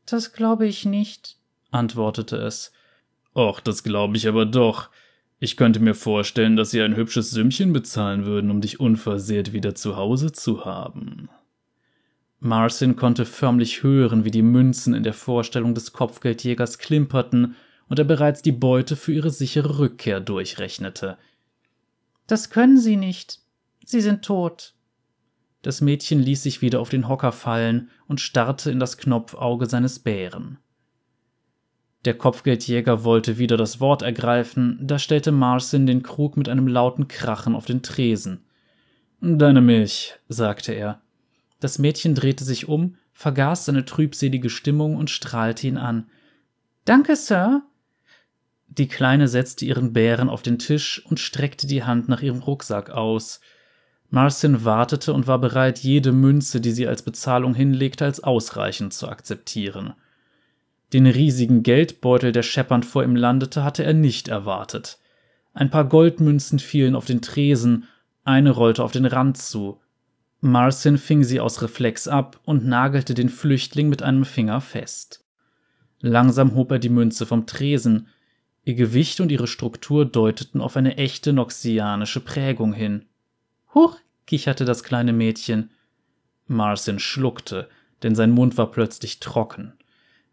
Das 0.04 0.32
glaube 0.32 0.66
ich 0.66 0.84
nicht, 0.84 1.37
antwortete 1.70 2.36
es. 2.36 2.72
Och, 3.34 3.60
das 3.60 3.82
glaube 3.82 4.16
ich 4.16 4.26
aber 4.28 4.46
doch. 4.46 4.90
Ich 5.40 5.56
könnte 5.56 5.80
mir 5.80 5.94
vorstellen, 5.94 6.56
dass 6.56 6.70
sie 6.70 6.82
ein 6.82 6.96
hübsches 6.96 7.30
Sümmchen 7.30 7.72
bezahlen 7.72 8.24
würden, 8.24 8.50
um 8.50 8.60
dich 8.60 8.80
unversehrt 8.80 9.52
wieder 9.52 9.74
zu 9.74 9.96
Hause 9.96 10.32
zu 10.32 10.64
haben. 10.64 11.28
Marcin 12.40 12.96
konnte 12.96 13.24
förmlich 13.24 13.82
hören, 13.82 14.24
wie 14.24 14.30
die 14.30 14.42
Münzen 14.42 14.94
in 14.94 15.02
der 15.02 15.14
Vorstellung 15.14 15.74
des 15.74 15.92
Kopfgeldjägers 15.92 16.78
klimperten 16.78 17.56
und 17.88 17.98
er 17.98 18.04
bereits 18.04 18.42
die 18.42 18.52
Beute 18.52 18.96
für 18.96 19.12
ihre 19.12 19.30
sichere 19.30 19.78
Rückkehr 19.78 20.20
durchrechnete. 20.20 21.18
Das 22.26 22.50
können 22.50 22.78
Sie 22.78 22.96
nicht. 22.96 23.40
Sie 23.84 24.00
sind 24.00 24.24
tot. 24.24 24.74
Das 25.62 25.80
Mädchen 25.80 26.20
ließ 26.20 26.42
sich 26.42 26.62
wieder 26.62 26.80
auf 26.80 26.90
den 26.90 27.08
Hocker 27.08 27.32
fallen 27.32 27.90
und 28.06 28.20
starrte 28.20 28.70
in 28.70 28.78
das 28.78 28.98
Knopfauge 28.98 29.66
seines 29.66 29.98
Bären. 29.98 30.58
Der 32.08 32.16
Kopfgeldjäger 32.16 33.04
wollte 33.04 33.36
wieder 33.36 33.58
das 33.58 33.80
Wort 33.80 34.00
ergreifen, 34.00 34.78
da 34.80 34.98
stellte 34.98 35.30
Marcin 35.30 35.86
den 35.86 36.02
Krug 36.02 36.38
mit 36.38 36.48
einem 36.48 36.66
lauten 36.66 37.06
Krachen 37.06 37.54
auf 37.54 37.66
den 37.66 37.82
Tresen. 37.82 38.46
Deine 39.20 39.60
Milch, 39.60 40.14
sagte 40.26 40.72
er. 40.72 41.02
Das 41.60 41.78
Mädchen 41.78 42.14
drehte 42.14 42.44
sich 42.44 42.66
um, 42.66 42.96
vergaß 43.12 43.66
seine 43.66 43.84
trübselige 43.84 44.48
Stimmung 44.48 44.96
und 44.96 45.10
strahlte 45.10 45.66
ihn 45.66 45.76
an. 45.76 46.06
Danke, 46.86 47.14
Sir. 47.14 47.60
Die 48.68 48.88
Kleine 48.88 49.28
setzte 49.28 49.66
ihren 49.66 49.92
Bären 49.92 50.30
auf 50.30 50.40
den 50.40 50.58
Tisch 50.58 51.04
und 51.04 51.20
streckte 51.20 51.66
die 51.66 51.84
Hand 51.84 52.08
nach 52.08 52.22
ihrem 52.22 52.38
Rucksack 52.38 52.88
aus. 52.88 53.40
Marcin 54.08 54.64
wartete 54.64 55.12
und 55.12 55.26
war 55.26 55.38
bereit, 55.38 55.80
jede 55.80 56.12
Münze, 56.12 56.62
die 56.62 56.72
sie 56.72 56.88
als 56.88 57.02
Bezahlung 57.02 57.52
hinlegte, 57.52 58.06
als 58.06 58.24
ausreichend 58.24 58.94
zu 58.94 59.08
akzeptieren. 59.08 59.92
Den 60.92 61.06
riesigen 61.06 61.62
Geldbeutel, 61.62 62.32
der 62.32 62.42
scheppernd 62.42 62.86
vor 62.86 63.04
ihm 63.04 63.14
landete, 63.14 63.62
hatte 63.62 63.84
er 63.84 63.92
nicht 63.92 64.28
erwartet. 64.28 64.98
Ein 65.52 65.70
paar 65.70 65.84
Goldmünzen 65.84 66.58
fielen 66.58 66.94
auf 66.94 67.04
den 67.04 67.20
Tresen, 67.20 67.84
eine 68.24 68.50
rollte 68.50 68.82
auf 68.84 68.92
den 68.92 69.04
Rand 69.04 69.36
zu. 69.36 69.80
Marcin 70.40 70.98
fing 70.98 71.24
sie 71.24 71.40
aus 71.40 71.62
Reflex 71.62 72.06
ab 72.06 72.40
und 72.44 72.66
nagelte 72.66 73.14
den 73.14 73.28
Flüchtling 73.28 73.88
mit 73.88 74.02
einem 74.02 74.24
Finger 74.24 74.60
fest. 74.60 75.24
Langsam 76.00 76.54
hob 76.54 76.70
er 76.70 76.78
die 76.78 76.90
Münze 76.90 77.26
vom 77.26 77.46
Tresen. 77.46 78.08
Ihr 78.64 78.74
Gewicht 78.74 79.20
und 79.20 79.32
ihre 79.32 79.46
Struktur 79.46 80.04
deuteten 80.04 80.60
auf 80.60 80.76
eine 80.76 80.96
echte 80.96 81.32
noxianische 81.32 82.20
Prägung 82.20 82.72
hin. 82.72 83.06
Huch, 83.74 83.98
kicherte 84.26 84.64
das 84.64 84.84
kleine 84.84 85.12
Mädchen. 85.12 85.70
Marcin 86.46 86.98
schluckte, 86.98 87.68
denn 88.02 88.14
sein 88.14 88.30
Mund 88.30 88.56
war 88.56 88.70
plötzlich 88.70 89.20
trocken. 89.20 89.72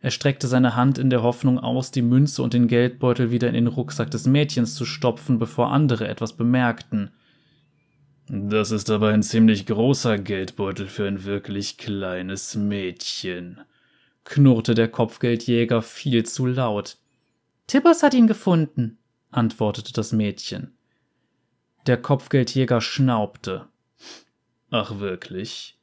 Er 0.05 0.11
streckte 0.11 0.47
seine 0.47 0.75
Hand 0.75 0.99
in 0.99 1.09
der 1.09 1.23
Hoffnung 1.23 1.57
aus, 1.57 1.89
die 1.89 2.03
Münze 2.03 2.43
und 2.43 2.53
den 2.53 2.67
Geldbeutel 2.67 3.31
wieder 3.31 3.47
in 3.47 3.55
den 3.55 3.65
Rucksack 3.65 4.11
des 4.11 4.27
Mädchens 4.27 4.75
zu 4.75 4.85
stopfen, 4.85 5.39
bevor 5.39 5.71
andere 5.71 6.07
etwas 6.07 6.33
bemerkten. 6.33 7.09
Das 8.27 8.69
ist 8.69 8.91
aber 8.91 9.09
ein 9.09 9.23
ziemlich 9.23 9.65
großer 9.65 10.19
Geldbeutel 10.19 10.85
für 10.85 11.07
ein 11.07 11.23
wirklich 11.23 11.79
kleines 11.79 12.53
Mädchen, 12.53 13.61
knurrte 14.25 14.75
der 14.75 14.89
Kopfgeldjäger 14.89 15.81
viel 15.81 16.23
zu 16.23 16.45
laut. 16.45 16.99
Tibbers 17.65 18.03
hat 18.03 18.13
ihn 18.13 18.27
gefunden, 18.27 18.99
antwortete 19.31 19.91
das 19.91 20.11
Mädchen. 20.11 20.77
Der 21.87 21.97
Kopfgeldjäger 21.99 22.79
schnaubte. 22.79 23.69
Ach 24.69 24.99
wirklich? 24.99 25.79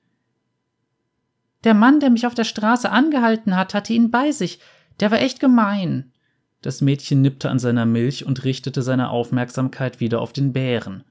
Der 1.64 1.74
Mann, 1.74 2.00
der 2.00 2.10
mich 2.10 2.26
auf 2.26 2.34
der 2.34 2.44
Straße 2.44 2.90
angehalten 2.90 3.56
hat, 3.56 3.74
hatte 3.74 3.92
ihn 3.92 4.10
bei 4.10 4.32
sich. 4.32 4.58
Der 5.00 5.10
war 5.10 5.20
echt 5.20 5.40
gemein. 5.40 6.12
Das 6.60 6.80
Mädchen 6.80 7.22
nippte 7.22 7.50
an 7.50 7.58
seiner 7.58 7.86
Milch 7.86 8.24
und 8.24 8.44
richtete 8.44 8.82
seine 8.82 9.10
Aufmerksamkeit 9.10 10.00
wieder 10.00 10.20
auf 10.20 10.32
den 10.32 10.52
Bären. 10.52 11.04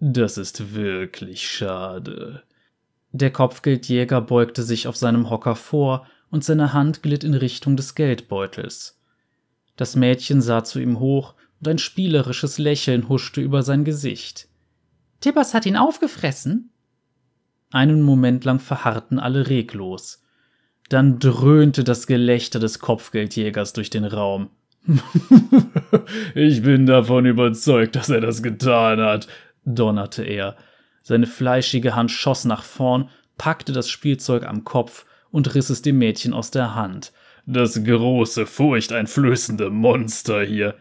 Das 0.00 0.38
ist 0.38 0.74
wirklich 0.74 1.48
schade. 1.48 2.42
Der 3.12 3.30
Kopfgeldjäger 3.30 4.20
beugte 4.20 4.62
sich 4.62 4.88
auf 4.88 4.96
seinem 4.96 5.30
Hocker 5.30 5.54
vor 5.54 6.06
und 6.30 6.44
seine 6.44 6.72
Hand 6.72 7.02
glitt 7.02 7.22
in 7.24 7.34
Richtung 7.34 7.76
des 7.76 7.94
Geldbeutels. 7.94 9.00
Das 9.76 9.96
Mädchen 9.96 10.42
sah 10.42 10.64
zu 10.64 10.80
ihm 10.80 10.98
hoch 10.98 11.34
und 11.60 11.68
ein 11.68 11.78
spielerisches 11.78 12.58
Lächeln 12.58 13.08
huschte 13.08 13.40
über 13.40 13.62
sein 13.62 13.84
Gesicht. 13.84 14.48
Tibbers 15.20 15.54
hat 15.54 15.64
ihn 15.64 15.76
aufgefressen? 15.76 16.70
Einen 17.70 18.02
Moment 18.02 18.44
lang 18.44 18.60
verharrten 18.60 19.18
alle 19.18 19.48
reglos. 19.48 20.22
Dann 20.88 21.18
dröhnte 21.18 21.82
das 21.82 22.06
Gelächter 22.06 22.60
des 22.60 22.78
Kopfgeldjägers 22.78 23.72
durch 23.72 23.90
den 23.90 24.04
Raum. 24.04 24.50
ich 26.34 26.62
bin 26.62 26.86
davon 26.86 27.26
überzeugt, 27.26 27.96
dass 27.96 28.10
er 28.10 28.20
das 28.20 28.42
getan 28.42 29.00
hat, 29.00 29.28
donnerte 29.64 30.22
er. 30.22 30.56
Seine 31.02 31.26
fleischige 31.26 31.94
Hand 31.96 32.10
schoss 32.10 32.44
nach 32.44 32.62
vorn, 32.62 33.08
packte 33.38 33.72
das 33.72 33.88
Spielzeug 33.88 34.44
am 34.46 34.64
Kopf 34.64 35.06
und 35.30 35.54
riss 35.54 35.70
es 35.70 35.82
dem 35.82 35.98
Mädchen 35.98 36.32
aus 36.32 36.50
der 36.50 36.74
Hand. 36.74 37.12
Das 37.46 37.82
große, 37.82 38.46
furchteinflößende 38.46 39.70
Monster 39.70 40.42
hier. 40.42 40.76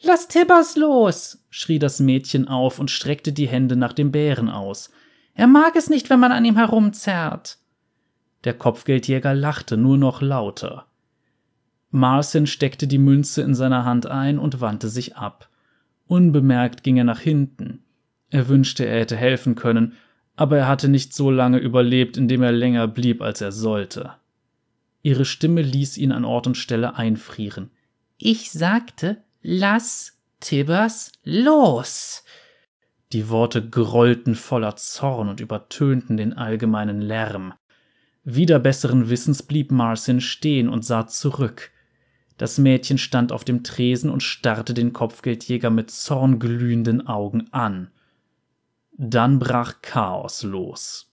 Lass 0.00 0.28
Tibbers 0.28 0.76
los! 0.76 1.44
schrie 1.50 1.78
das 1.78 2.00
Mädchen 2.00 2.46
auf 2.48 2.78
und 2.78 2.90
streckte 2.90 3.32
die 3.32 3.48
Hände 3.48 3.76
nach 3.76 3.92
dem 3.92 4.12
Bären 4.12 4.48
aus. 4.48 4.90
Er 5.38 5.46
mag 5.46 5.76
es 5.76 5.88
nicht, 5.88 6.10
wenn 6.10 6.18
man 6.18 6.32
an 6.32 6.44
ihm 6.44 6.56
herumzerrt. 6.56 7.58
Der 8.42 8.54
Kopfgeldjäger 8.54 9.34
lachte 9.34 9.76
nur 9.76 9.96
noch 9.96 10.20
lauter. 10.20 10.86
Marcin 11.92 12.48
steckte 12.48 12.88
die 12.88 12.98
Münze 12.98 13.42
in 13.42 13.54
seiner 13.54 13.84
Hand 13.84 14.06
ein 14.06 14.40
und 14.40 14.60
wandte 14.60 14.88
sich 14.88 15.16
ab. 15.16 15.48
Unbemerkt 16.08 16.82
ging 16.82 16.96
er 16.96 17.04
nach 17.04 17.20
hinten. 17.20 17.84
Er 18.30 18.48
wünschte, 18.48 18.84
er 18.84 18.98
hätte 18.98 19.16
helfen 19.16 19.54
können, 19.54 19.92
aber 20.34 20.58
er 20.58 20.66
hatte 20.66 20.88
nicht 20.88 21.14
so 21.14 21.30
lange 21.30 21.58
überlebt, 21.58 22.16
indem 22.16 22.42
er 22.42 22.50
länger 22.50 22.88
blieb, 22.88 23.22
als 23.22 23.40
er 23.40 23.52
sollte. 23.52 24.14
Ihre 25.02 25.24
Stimme 25.24 25.62
ließ 25.62 25.98
ihn 25.98 26.10
an 26.10 26.24
Ort 26.24 26.48
und 26.48 26.56
Stelle 26.56 26.96
einfrieren. 26.96 27.70
Ich 28.16 28.50
sagte, 28.50 29.18
Lass 29.42 30.18
Tibbers 30.40 31.12
los! 31.22 32.24
Die 33.12 33.30
Worte 33.30 33.66
grollten 33.66 34.34
voller 34.34 34.76
Zorn 34.76 35.28
und 35.28 35.40
übertönten 35.40 36.16
den 36.16 36.34
allgemeinen 36.34 37.00
Lärm. 37.00 37.54
Wider 38.24 38.58
besseren 38.58 39.08
Wissens 39.08 39.42
blieb 39.42 39.70
Marcin 39.70 40.20
stehen 40.20 40.68
und 40.68 40.84
sah 40.84 41.06
zurück. 41.06 41.70
Das 42.36 42.58
Mädchen 42.58 42.98
stand 42.98 43.32
auf 43.32 43.44
dem 43.44 43.64
Tresen 43.64 44.10
und 44.10 44.22
starrte 44.22 44.74
den 44.74 44.92
Kopfgeldjäger 44.92 45.70
mit 45.70 45.90
zornglühenden 45.90 47.06
Augen 47.06 47.52
an. 47.52 47.90
Dann 48.92 49.38
brach 49.38 49.80
Chaos 49.80 50.42
los. 50.42 51.10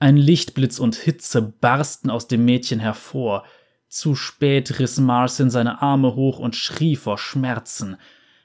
Ein 0.00 0.16
Lichtblitz 0.16 0.78
und 0.78 0.94
Hitze 0.94 1.42
barsten 1.42 2.08
aus 2.08 2.28
dem 2.28 2.44
Mädchen 2.44 2.80
hervor, 2.80 3.44
zu 3.88 4.14
spät 4.14 4.78
riss 4.78 4.98
Marcin 4.98 5.50
seine 5.50 5.82
Arme 5.82 6.14
hoch 6.14 6.38
und 6.38 6.56
schrie 6.56 6.94
vor 6.96 7.18
Schmerzen. 7.18 7.96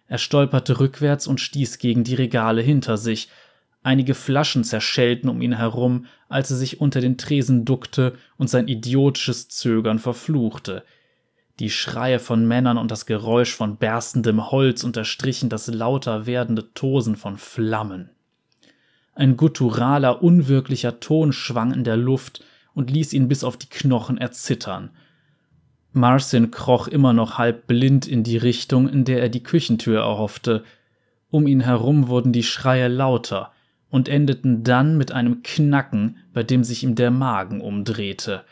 Er 0.07 0.17
stolperte 0.17 0.79
rückwärts 0.79 1.27
und 1.27 1.39
stieß 1.39 1.77
gegen 1.79 2.03
die 2.03 2.15
Regale 2.15 2.61
hinter 2.61 2.97
sich. 2.97 3.29
Einige 3.81 4.13
Flaschen 4.13 4.63
zerschellten 4.63 5.29
um 5.29 5.41
ihn 5.41 5.57
herum, 5.57 6.05
als 6.29 6.51
er 6.51 6.57
sich 6.57 6.79
unter 6.81 7.01
den 7.01 7.17
Tresen 7.17 7.65
duckte 7.65 8.15
und 8.37 8.49
sein 8.49 8.67
idiotisches 8.67 9.49
Zögern 9.49 9.99
verfluchte. 9.99 10.83
Die 11.59 11.69
Schreie 11.69 12.19
von 12.19 12.47
Männern 12.47 12.77
und 12.77 12.89
das 12.89 13.05
Geräusch 13.05 13.53
von 13.53 13.77
berstendem 13.77 14.51
Holz 14.51 14.83
unterstrichen 14.83 15.49
das 15.49 15.67
lauter 15.67 16.25
werdende 16.25 16.73
Tosen 16.73 17.15
von 17.15 17.37
Flammen. 17.37 18.09
Ein 19.13 19.37
gutturaler, 19.37 20.23
unwirklicher 20.23 20.99
Ton 20.99 21.33
schwang 21.33 21.71
in 21.71 21.83
der 21.83 21.97
Luft 21.97 22.43
und 22.73 22.89
ließ 22.89 23.13
ihn 23.13 23.27
bis 23.27 23.43
auf 23.43 23.57
die 23.57 23.69
Knochen 23.69 24.17
erzittern. 24.17 24.89
Marcin 25.93 26.51
kroch 26.51 26.87
immer 26.87 27.13
noch 27.13 27.37
halb 27.37 27.67
blind 27.67 28.07
in 28.07 28.23
die 28.23 28.37
Richtung, 28.37 28.89
in 28.89 29.05
der 29.05 29.21
er 29.21 29.29
die 29.29 29.43
Küchentür 29.43 30.01
erhoffte. 30.01 30.63
Um 31.29 31.47
ihn 31.47 31.61
herum 31.61 32.07
wurden 32.07 32.33
die 32.33 32.43
Schreie 32.43 32.87
lauter 32.87 33.51
und 33.89 34.09
endeten 34.09 34.63
dann 34.63 34.97
mit 34.97 35.11
einem 35.11 35.43
Knacken, 35.43 36.17
bei 36.33 36.43
dem 36.43 36.63
sich 36.63 36.83
ihm 36.83 36.95
der 36.95 37.11
Magen 37.11 37.61
umdrehte. 37.61 38.43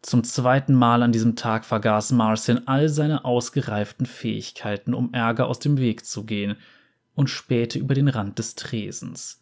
Zum 0.00 0.22
zweiten 0.22 0.74
Mal 0.74 1.02
an 1.02 1.12
diesem 1.12 1.34
Tag 1.34 1.64
vergaß 1.64 2.12
Marcin 2.12 2.68
all 2.68 2.88
seine 2.88 3.24
ausgereiften 3.24 4.06
Fähigkeiten, 4.06 4.94
um 4.94 5.12
Ärger 5.12 5.48
aus 5.48 5.58
dem 5.58 5.78
Weg 5.78 6.04
zu 6.04 6.24
gehen, 6.24 6.56
und 7.14 7.30
spähte 7.30 7.78
über 7.78 7.94
den 7.94 8.08
Rand 8.08 8.38
des 8.38 8.54
Tresens. 8.54 9.40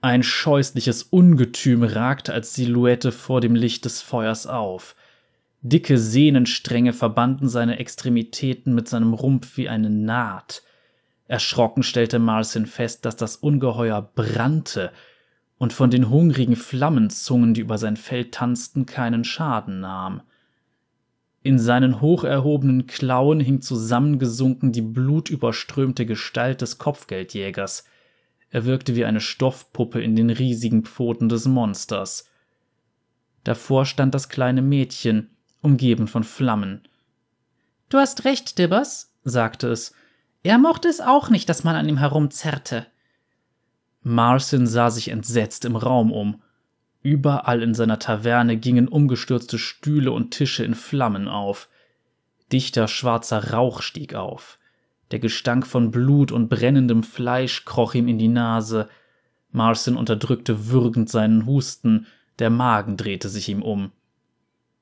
Ein 0.00 0.22
scheußliches 0.22 1.02
Ungetüm 1.02 1.82
ragte 1.82 2.32
als 2.32 2.54
Silhouette 2.54 3.12
vor 3.12 3.40
dem 3.40 3.54
Licht 3.54 3.84
des 3.84 4.00
Feuers 4.00 4.46
auf. 4.46 4.96
Dicke 5.60 5.98
Sehnenstränge 5.98 6.92
verbanden 6.92 7.48
seine 7.48 7.78
Extremitäten 7.78 8.74
mit 8.74 8.88
seinem 8.88 9.12
Rumpf 9.12 9.56
wie 9.56 9.68
eine 9.68 9.90
Naht. 9.90 10.62
Erschrocken 11.26 11.82
stellte 11.82 12.18
Marcin 12.18 12.66
fest, 12.66 13.04
dass 13.04 13.16
das 13.16 13.36
Ungeheuer 13.36 14.00
brannte 14.00 14.92
und 15.58 15.72
von 15.72 15.90
den 15.90 16.08
hungrigen 16.08 16.56
Flammenzungen, 16.56 17.54
die 17.54 17.60
über 17.60 17.76
sein 17.76 17.96
Fell 17.96 18.26
tanzten, 18.26 18.86
keinen 18.86 19.24
Schaden 19.24 19.80
nahm. 19.80 20.22
In 21.42 21.58
seinen 21.58 22.00
hoch 22.00 22.24
erhobenen 22.24 22.86
Klauen 22.86 23.40
hing 23.40 23.60
zusammengesunken 23.60 24.72
die 24.72 24.82
blutüberströmte 24.82 26.06
Gestalt 26.06 26.60
des 26.60 26.78
Kopfgeldjägers. 26.78 27.84
Er 28.50 28.64
wirkte 28.64 28.94
wie 28.94 29.04
eine 29.04 29.20
Stoffpuppe 29.20 30.00
in 30.00 30.14
den 30.14 30.30
riesigen 30.30 30.84
Pfoten 30.84 31.28
des 31.28 31.46
Monsters. 31.46 32.30
Davor 33.44 33.86
stand 33.86 34.14
das 34.14 34.28
kleine 34.28 34.62
Mädchen, 34.62 35.30
umgeben 35.60 36.08
von 36.08 36.24
Flammen. 36.24 36.82
Du 37.88 37.98
hast 37.98 38.24
recht, 38.24 38.58
Dibbers, 38.58 39.14
sagte 39.24 39.68
es. 39.68 39.92
Er 40.42 40.58
mochte 40.58 40.88
es 40.88 41.00
auch 41.00 41.30
nicht, 41.30 41.48
dass 41.48 41.64
man 41.64 41.76
an 41.76 41.88
ihm 41.88 41.98
herumzerrte. 41.98 42.86
Marcin 44.02 44.66
sah 44.66 44.90
sich 44.90 45.08
entsetzt 45.08 45.64
im 45.64 45.76
Raum 45.76 46.12
um. 46.12 46.42
Überall 47.02 47.62
in 47.62 47.74
seiner 47.74 47.98
Taverne 47.98 48.56
gingen 48.56 48.88
umgestürzte 48.88 49.58
Stühle 49.58 50.12
und 50.12 50.30
Tische 50.30 50.64
in 50.64 50.74
Flammen 50.74 51.28
auf. 51.28 51.68
Dichter 52.52 52.88
schwarzer 52.88 53.52
Rauch 53.52 53.82
stieg 53.82 54.14
auf. 54.14 54.58
Der 55.10 55.18
Gestank 55.18 55.66
von 55.66 55.90
Blut 55.90 56.32
und 56.32 56.48
brennendem 56.48 57.02
Fleisch 57.02 57.64
kroch 57.64 57.94
ihm 57.94 58.08
in 58.08 58.18
die 58.18 58.28
Nase. 58.28 58.88
Marcin 59.50 59.96
unterdrückte 59.96 60.68
würgend 60.68 61.08
seinen 61.08 61.46
Husten, 61.46 62.06
der 62.38 62.50
Magen 62.50 62.96
drehte 62.96 63.28
sich 63.28 63.48
ihm 63.48 63.62
um. 63.62 63.92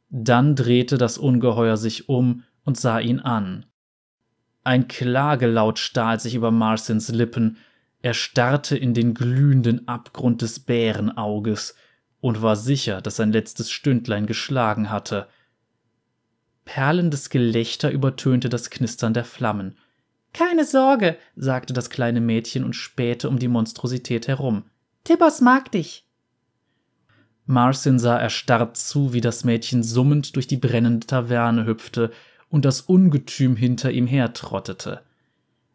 Dann 0.08 0.54
drehte 0.54 0.98
das 0.98 1.18
Ungeheuer 1.18 1.76
sich 1.76 2.08
um 2.08 2.44
und 2.64 2.76
sah 2.76 2.98
ihn 3.00 3.20
an. 3.20 3.66
Ein 4.64 4.88
Klagelaut 4.88 5.78
stahl 5.78 6.18
sich 6.20 6.34
über 6.34 6.50
Marcins 6.50 7.08
Lippen, 7.08 7.58
er 8.02 8.14
starrte 8.14 8.76
in 8.76 8.94
den 8.94 9.14
glühenden 9.14 9.88
Abgrund 9.88 10.42
des 10.42 10.60
Bärenauges 10.60 11.74
und 12.20 12.42
war 12.42 12.56
sicher, 12.56 13.00
dass 13.00 13.16
sein 13.16 13.32
letztes 13.32 13.70
Stündlein 13.70 14.26
geschlagen 14.26 14.90
hatte. 14.90 15.26
Perlendes 16.64 17.30
Gelächter 17.30 17.90
übertönte 17.90 18.48
das 18.48 18.70
Knistern 18.70 19.14
der 19.14 19.24
Flammen. 19.24 19.76
Keine 20.32 20.64
Sorge, 20.64 21.16
sagte 21.34 21.72
das 21.72 21.90
kleine 21.90 22.20
Mädchen 22.20 22.62
und 22.62 22.74
spähte 22.74 23.28
um 23.28 23.38
die 23.38 23.48
Monstrosität 23.48 24.28
herum. 24.28 24.64
Tibbers 25.04 25.40
mag 25.40 25.72
dich. 25.72 26.05
Marcin 27.46 27.98
sah 28.00 28.18
erstarrt 28.18 28.76
zu, 28.76 29.12
wie 29.12 29.20
das 29.20 29.44
Mädchen 29.44 29.82
summend 29.84 30.34
durch 30.34 30.48
die 30.48 30.56
brennende 30.56 31.06
Taverne 31.06 31.64
hüpfte 31.64 32.10
und 32.50 32.64
das 32.64 32.80
Ungetüm 32.80 33.56
hinter 33.56 33.92
ihm 33.92 34.06
hertrottete. 34.06 35.02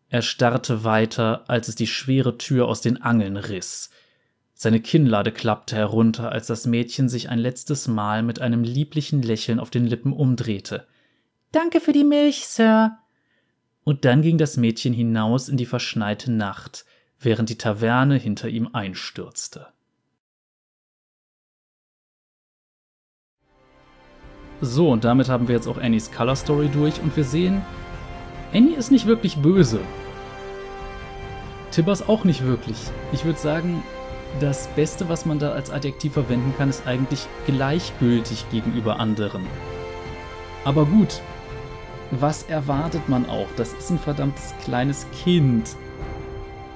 Er 0.09 0.21
starrte 0.21 0.83
weiter, 0.83 1.45
als 1.47 1.69
es 1.69 1.75
die 1.75 1.87
schwere 1.87 2.37
Tür 2.37 2.67
aus 2.67 2.81
den 2.81 3.01
Angeln 3.01 3.37
riss. 3.37 3.89
Seine 4.53 4.81
Kinnlade 4.81 5.31
klappte 5.31 5.77
herunter, 5.77 6.31
als 6.31 6.47
das 6.47 6.67
Mädchen 6.67 7.07
sich 7.07 7.29
ein 7.29 7.39
letztes 7.39 7.87
Mal 7.87 8.21
mit 8.21 8.41
einem 8.41 8.63
lieblichen 8.63 9.21
Lächeln 9.21 9.59
auf 9.59 9.69
den 9.69 9.87
Lippen 9.87 10.11
umdrehte. 10.11 10.85
Danke 11.53 11.79
für 11.79 11.93
die 11.93 12.03
Milch, 12.03 12.45
Sir. 12.45 12.97
Und 13.83 14.05
dann 14.05 14.21
ging 14.21 14.37
das 14.37 14.57
Mädchen 14.57 14.93
hinaus 14.93 15.49
in 15.49 15.57
die 15.57 15.65
verschneite 15.65 16.31
Nacht, 16.31 16.85
während 17.19 17.49
die 17.49 17.57
Taverne 17.57 18.17
hinter 18.17 18.49
ihm 18.49 18.69
einstürzte. 18.73 19.67
So, 24.61 24.89
und 24.89 25.03
damit 25.03 25.27
haben 25.27 25.47
wir 25.47 25.55
jetzt 25.55 25.67
auch 25.67 25.79
Annies 25.79 26.11
Color 26.11 26.35
Story 26.35 26.69
durch 26.71 27.01
und 27.01 27.15
wir 27.17 27.23
sehen, 27.23 27.63
Annie 28.53 28.75
ist 28.75 28.91
nicht 28.91 29.07
wirklich 29.07 29.37
böse. 29.37 29.79
Tibbers 31.71 32.07
auch 32.07 32.25
nicht 32.25 32.45
wirklich. 32.45 32.77
Ich 33.11 33.25
würde 33.25 33.39
sagen, 33.39 33.81
das 34.39 34.67
Beste, 34.75 35.09
was 35.09 35.25
man 35.25 35.39
da 35.39 35.53
als 35.53 35.71
Adjektiv 35.71 36.13
verwenden 36.13 36.53
kann, 36.57 36.69
ist 36.69 36.85
eigentlich 36.85 37.27
gleichgültig 37.47 38.45
gegenüber 38.51 38.99
anderen. 38.99 39.41
Aber 40.63 40.85
gut, 40.85 41.21
was 42.11 42.43
erwartet 42.43 43.09
man 43.09 43.27
auch? 43.27 43.47
Das 43.57 43.73
ist 43.73 43.89
ein 43.89 43.97
verdammtes 43.97 44.53
kleines 44.63 45.07
Kind. 45.23 45.75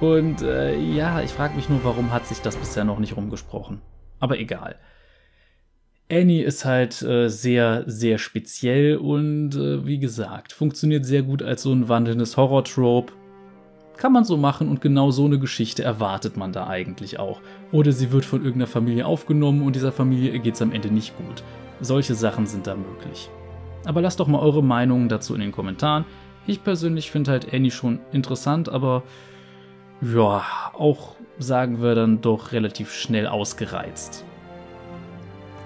Und 0.00 0.42
äh, 0.42 0.76
ja, 0.76 1.20
ich 1.20 1.30
frage 1.30 1.54
mich 1.54 1.68
nur, 1.68 1.84
warum 1.84 2.10
hat 2.10 2.26
sich 2.26 2.40
das 2.40 2.56
bisher 2.56 2.84
noch 2.84 2.98
nicht 2.98 3.16
rumgesprochen. 3.16 3.80
Aber 4.18 4.38
egal. 4.38 4.76
Annie 6.08 6.44
ist 6.44 6.64
halt 6.64 7.02
äh, 7.02 7.28
sehr, 7.28 7.82
sehr 7.86 8.18
speziell 8.18 8.96
und 8.96 9.56
äh, 9.56 9.84
wie 9.84 9.98
gesagt, 9.98 10.52
funktioniert 10.52 11.04
sehr 11.04 11.22
gut 11.22 11.42
als 11.42 11.62
so 11.62 11.72
ein 11.72 11.88
wandelndes 11.88 12.36
Horror-Trope. 12.36 13.12
Kann 13.96 14.12
man 14.12 14.24
so 14.24 14.36
machen 14.36 14.68
und 14.68 14.80
genau 14.80 15.10
so 15.10 15.24
eine 15.24 15.40
Geschichte 15.40 15.82
erwartet 15.82 16.36
man 16.36 16.52
da 16.52 16.68
eigentlich 16.68 17.18
auch. 17.18 17.40
Oder 17.72 17.90
sie 17.90 18.12
wird 18.12 18.24
von 18.24 18.40
irgendeiner 18.42 18.68
Familie 18.68 19.04
aufgenommen 19.04 19.62
und 19.62 19.74
dieser 19.74 19.90
Familie 19.90 20.38
geht 20.38 20.54
es 20.54 20.62
am 20.62 20.70
Ende 20.70 20.92
nicht 20.92 21.16
gut. 21.16 21.42
Solche 21.80 22.14
Sachen 22.14 22.46
sind 22.46 22.68
da 22.68 22.76
möglich. 22.76 23.28
Aber 23.84 24.00
lasst 24.00 24.20
doch 24.20 24.28
mal 24.28 24.40
eure 24.40 24.62
Meinungen 24.62 25.08
dazu 25.08 25.34
in 25.34 25.40
den 25.40 25.52
Kommentaren. 25.52 26.04
Ich 26.46 26.62
persönlich 26.62 27.10
finde 27.10 27.32
halt 27.32 27.52
Annie 27.52 27.72
schon 27.72 27.98
interessant, 28.12 28.68
aber 28.68 29.02
ja, 30.02 30.44
auch 30.74 31.16
sagen 31.38 31.82
wir 31.82 31.94
dann 31.94 32.20
doch 32.20 32.52
relativ 32.52 32.92
schnell 32.92 33.26
ausgereizt. 33.26 34.25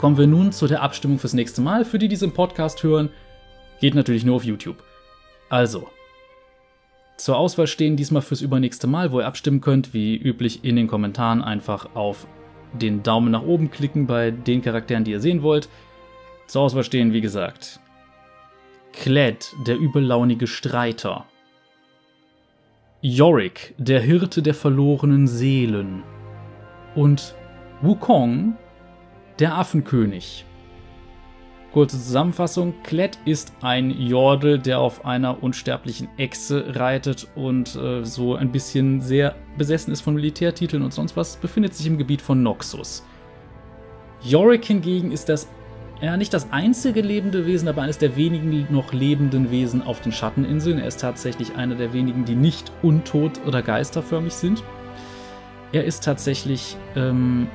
Kommen 0.00 0.16
wir 0.16 0.26
nun 0.26 0.50
zu 0.50 0.66
der 0.66 0.80
Abstimmung 0.80 1.18
fürs 1.18 1.34
nächste 1.34 1.60
Mal. 1.60 1.84
Für 1.84 1.98
die, 1.98 2.06
die 2.06 2.14
diesen 2.14 2.32
Podcast 2.32 2.82
hören, 2.82 3.10
geht 3.82 3.94
natürlich 3.94 4.24
nur 4.24 4.36
auf 4.36 4.44
YouTube. 4.44 4.82
Also, 5.50 5.90
zur 7.18 7.36
Auswahl 7.36 7.66
stehen 7.66 7.98
diesmal 7.98 8.22
fürs 8.22 8.40
übernächste 8.40 8.86
Mal, 8.86 9.12
wo 9.12 9.20
ihr 9.20 9.26
abstimmen 9.26 9.60
könnt, 9.60 9.92
wie 9.92 10.16
üblich 10.16 10.64
in 10.64 10.76
den 10.76 10.86
Kommentaren 10.86 11.42
einfach 11.42 11.94
auf 11.94 12.26
den 12.72 13.02
Daumen 13.02 13.30
nach 13.30 13.42
oben 13.42 13.70
klicken 13.70 14.06
bei 14.06 14.30
den 14.30 14.62
Charakteren, 14.62 15.04
die 15.04 15.10
ihr 15.10 15.20
sehen 15.20 15.42
wollt. 15.42 15.68
Zur 16.46 16.62
Auswahl 16.62 16.84
stehen, 16.84 17.12
wie 17.12 17.20
gesagt, 17.20 17.78
Kled, 18.94 19.54
der 19.66 19.78
übellaunige 19.78 20.46
Streiter. 20.46 21.26
Yorick, 23.02 23.74
der 23.76 24.00
Hirte 24.00 24.40
der 24.40 24.54
verlorenen 24.54 25.28
Seelen. 25.28 26.04
Und 26.94 27.34
Wukong, 27.82 28.56
der 29.40 29.56
Affenkönig. 29.56 30.44
Kurze 31.72 31.96
Zusammenfassung: 31.96 32.74
Klett 32.82 33.18
ist 33.24 33.52
ein 33.62 33.90
Jordel, 33.90 34.58
der 34.58 34.80
auf 34.80 35.04
einer 35.04 35.42
unsterblichen 35.42 36.08
Echse 36.16 36.74
reitet 36.76 37.28
und 37.36 37.74
äh, 37.76 38.04
so 38.04 38.34
ein 38.34 38.52
bisschen 38.52 39.00
sehr 39.00 39.36
besessen 39.56 39.92
ist 39.92 40.00
von 40.00 40.14
Militärtiteln 40.14 40.82
und 40.82 40.92
sonst 40.92 41.16
was, 41.16 41.36
befindet 41.36 41.74
sich 41.74 41.86
im 41.86 41.96
Gebiet 41.96 42.20
von 42.20 42.42
Noxus. 42.42 43.04
Yorick 44.22 44.64
hingegen 44.64 45.12
ist 45.12 45.28
das 45.28 45.48
ja 46.02 46.16
nicht 46.16 46.34
das 46.34 46.50
einzige 46.50 47.02
lebende 47.02 47.46
Wesen, 47.46 47.68
aber 47.68 47.82
eines 47.82 47.98
der 47.98 48.16
wenigen 48.16 48.66
noch 48.70 48.92
lebenden 48.92 49.50
Wesen 49.50 49.82
auf 49.82 50.00
den 50.00 50.12
Schatteninseln. 50.12 50.78
Er 50.78 50.86
ist 50.86 51.00
tatsächlich 51.00 51.54
einer 51.56 51.74
der 51.74 51.92
wenigen, 51.92 52.24
die 52.24 52.34
nicht 52.34 52.72
untot 52.82 53.40
oder 53.46 53.62
geisterförmig 53.62 54.32
sind. 54.32 54.62
Er 55.72 55.84
ist 55.84 56.02
tatsächlich 56.02 56.76
ähm, 56.96 57.46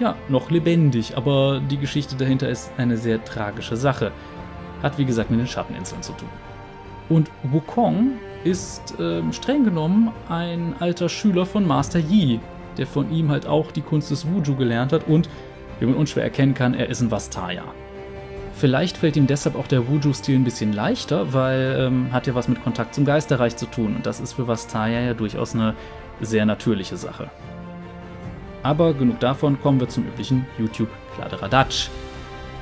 ja, 0.00 0.14
noch 0.28 0.50
lebendig, 0.50 1.16
aber 1.16 1.60
die 1.60 1.78
Geschichte 1.78 2.16
dahinter 2.16 2.48
ist 2.48 2.70
eine 2.76 2.96
sehr 2.96 3.24
tragische 3.24 3.76
Sache. 3.76 4.12
Hat 4.82 4.98
wie 4.98 5.04
gesagt 5.04 5.30
mit 5.30 5.40
den 5.40 5.46
Schatteninseln 5.46 6.02
zu 6.02 6.12
tun. 6.12 6.28
Und 7.08 7.30
Wukong 7.42 8.12
ist 8.44 8.98
äh, 9.00 9.22
streng 9.32 9.64
genommen 9.64 10.10
ein 10.28 10.74
alter 10.78 11.08
Schüler 11.08 11.46
von 11.46 11.66
Master 11.66 11.98
Yi, 11.98 12.40
der 12.76 12.86
von 12.86 13.10
ihm 13.10 13.30
halt 13.30 13.46
auch 13.46 13.72
die 13.72 13.80
Kunst 13.80 14.10
des 14.10 14.26
Wuju 14.26 14.54
gelernt 14.56 14.92
hat 14.92 15.08
und, 15.08 15.28
wie 15.80 15.86
man 15.86 15.96
unschwer 15.96 16.22
erkennen 16.22 16.54
kann, 16.54 16.74
er 16.74 16.88
ist 16.88 17.00
ein 17.00 17.10
Vastaya. 17.10 17.64
Vielleicht 18.54 18.96
fällt 18.96 19.16
ihm 19.16 19.26
deshalb 19.26 19.56
auch 19.56 19.68
der 19.68 19.88
Wuju-Stil 19.88 20.36
ein 20.36 20.44
bisschen 20.44 20.72
leichter, 20.72 21.32
weil 21.32 21.76
ähm, 21.78 22.12
hat 22.12 22.26
ja 22.26 22.34
was 22.34 22.48
mit 22.48 22.62
Kontakt 22.62 22.94
zum 22.94 23.04
Geisterreich 23.04 23.56
zu 23.56 23.66
tun 23.66 23.96
und 23.96 24.06
das 24.06 24.20
ist 24.20 24.32
für 24.32 24.46
Vastaya 24.46 25.00
ja 25.00 25.14
durchaus 25.14 25.54
eine 25.54 25.74
sehr 26.20 26.44
natürliche 26.44 26.96
Sache. 26.96 27.30
Aber 28.62 28.92
genug 28.94 29.20
davon, 29.20 29.60
kommen 29.60 29.80
wir 29.80 29.88
zum 29.88 30.06
üblichen 30.06 30.46
YouTube-Kladderadatsch. 30.58 31.88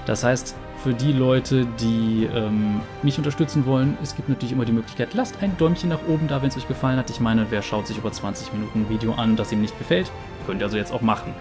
Das 0.07 0.23
heißt, 0.25 0.57
für 0.83 0.95
die 0.95 1.13
Leute, 1.13 1.67
die 1.81 2.29
ähm, 2.33 2.81
mich 3.03 3.19
unterstützen 3.19 3.67
wollen, 3.67 3.97
es 4.03 4.15
gibt 4.15 4.29
natürlich 4.29 4.53
immer 4.53 4.65
die 4.65 4.73
Möglichkeit, 4.73 5.15
lasst 5.15 5.43
ein 5.43 5.57
Däumchen 5.57 5.89
nach 5.89 6.07
oben 6.07 6.29
da, 6.29 6.43
wenn 6.43 6.49
es 6.49 6.57
euch 6.57 6.69
gefallen 6.69 6.99
hat. 6.99 7.11
Ich 7.11 7.19
meine, 7.19 7.47
wer 7.51 7.63
schaut 7.63 7.87
sich 7.87 7.99
über 7.99 8.13
20 8.13 8.53
Minuten 8.53 8.83
ein 8.83 8.89
Video 8.89 9.15
an, 9.15 9.37
das 9.37 9.51
ihm 9.53 9.63
nicht 9.63 9.77
gefällt? 9.79 10.13
Könnt 10.47 10.61
ihr 10.61 10.67
also 10.67 10.77
jetzt 10.77 10.93
auch 10.93 11.01
machen. 11.01 11.33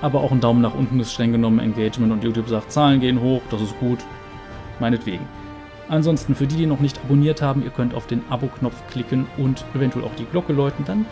Aber 0.00 0.20
auch 0.20 0.32
ein 0.32 0.40
Daumen 0.40 0.62
nach 0.62 0.74
unten 0.74 0.98
ist 1.00 1.12
streng 1.12 1.32
genommen 1.32 1.58
Engagement 1.58 2.12
und 2.12 2.24
YouTube 2.24 2.48
sagt, 2.48 2.72
Zahlen 2.72 3.00
gehen 3.00 3.20
hoch, 3.20 3.42
das 3.50 3.60
ist 3.60 3.78
gut. 3.78 3.98
Meinetwegen. 4.78 5.28
Ansonsten 5.88 6.34
für 6.34 6.46
die, 6.46 6.56
die 6.56 6.66
noch 6.66 6.80
nicht 6.80 6.98
abonniert 7.04 7.42
haben, 7.42 7.62
ihr 7.62 7.70
könnt 7.70 7.94
auf 7.94 8.06
den 8.06 8.22
Abo-Knopf 8.30 8.76
klicken 8.90 9.26
und 9.36 9.64
eventuell 9.74 10.04
auch 10.04 10.14
die 10.14 10.24
Glocke 10.24 10.52
läuten, 10.52 10.84
dann 10.84 11.04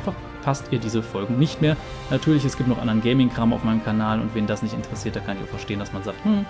verpasst 0.49 0.73
ihr 0.73 0.79
diese 0.79 1.03
Folgen 1.03 1.39
nicht 1.39 1.61
mehr. 1.61 1.77
Natürlich, 2.09 2.43
es 2.47 2.57
gibt 2.57 2.71
noch 2.71 2.81
anderen 2.81 3.03
Gaming-Kram 3.03 3.53
auf 3.53 3.65
meinem 3.65 3.85
Kanal 3.85 4.19
und 4.19 4.35
wen 4.35 4.47
das 4.47 4.63
nicht 4.63 4.73
interessiert, 4.73 5.15
da 5.15 5.21
kann 5.21 5.37
ich 5.37 5.43
auch 5.43 5.49
verstehen, 5.49 5.79
dass 5.79 5.93
man 5.93 6.03
sagt, 6.03 6.25
hm, 6.25 6.47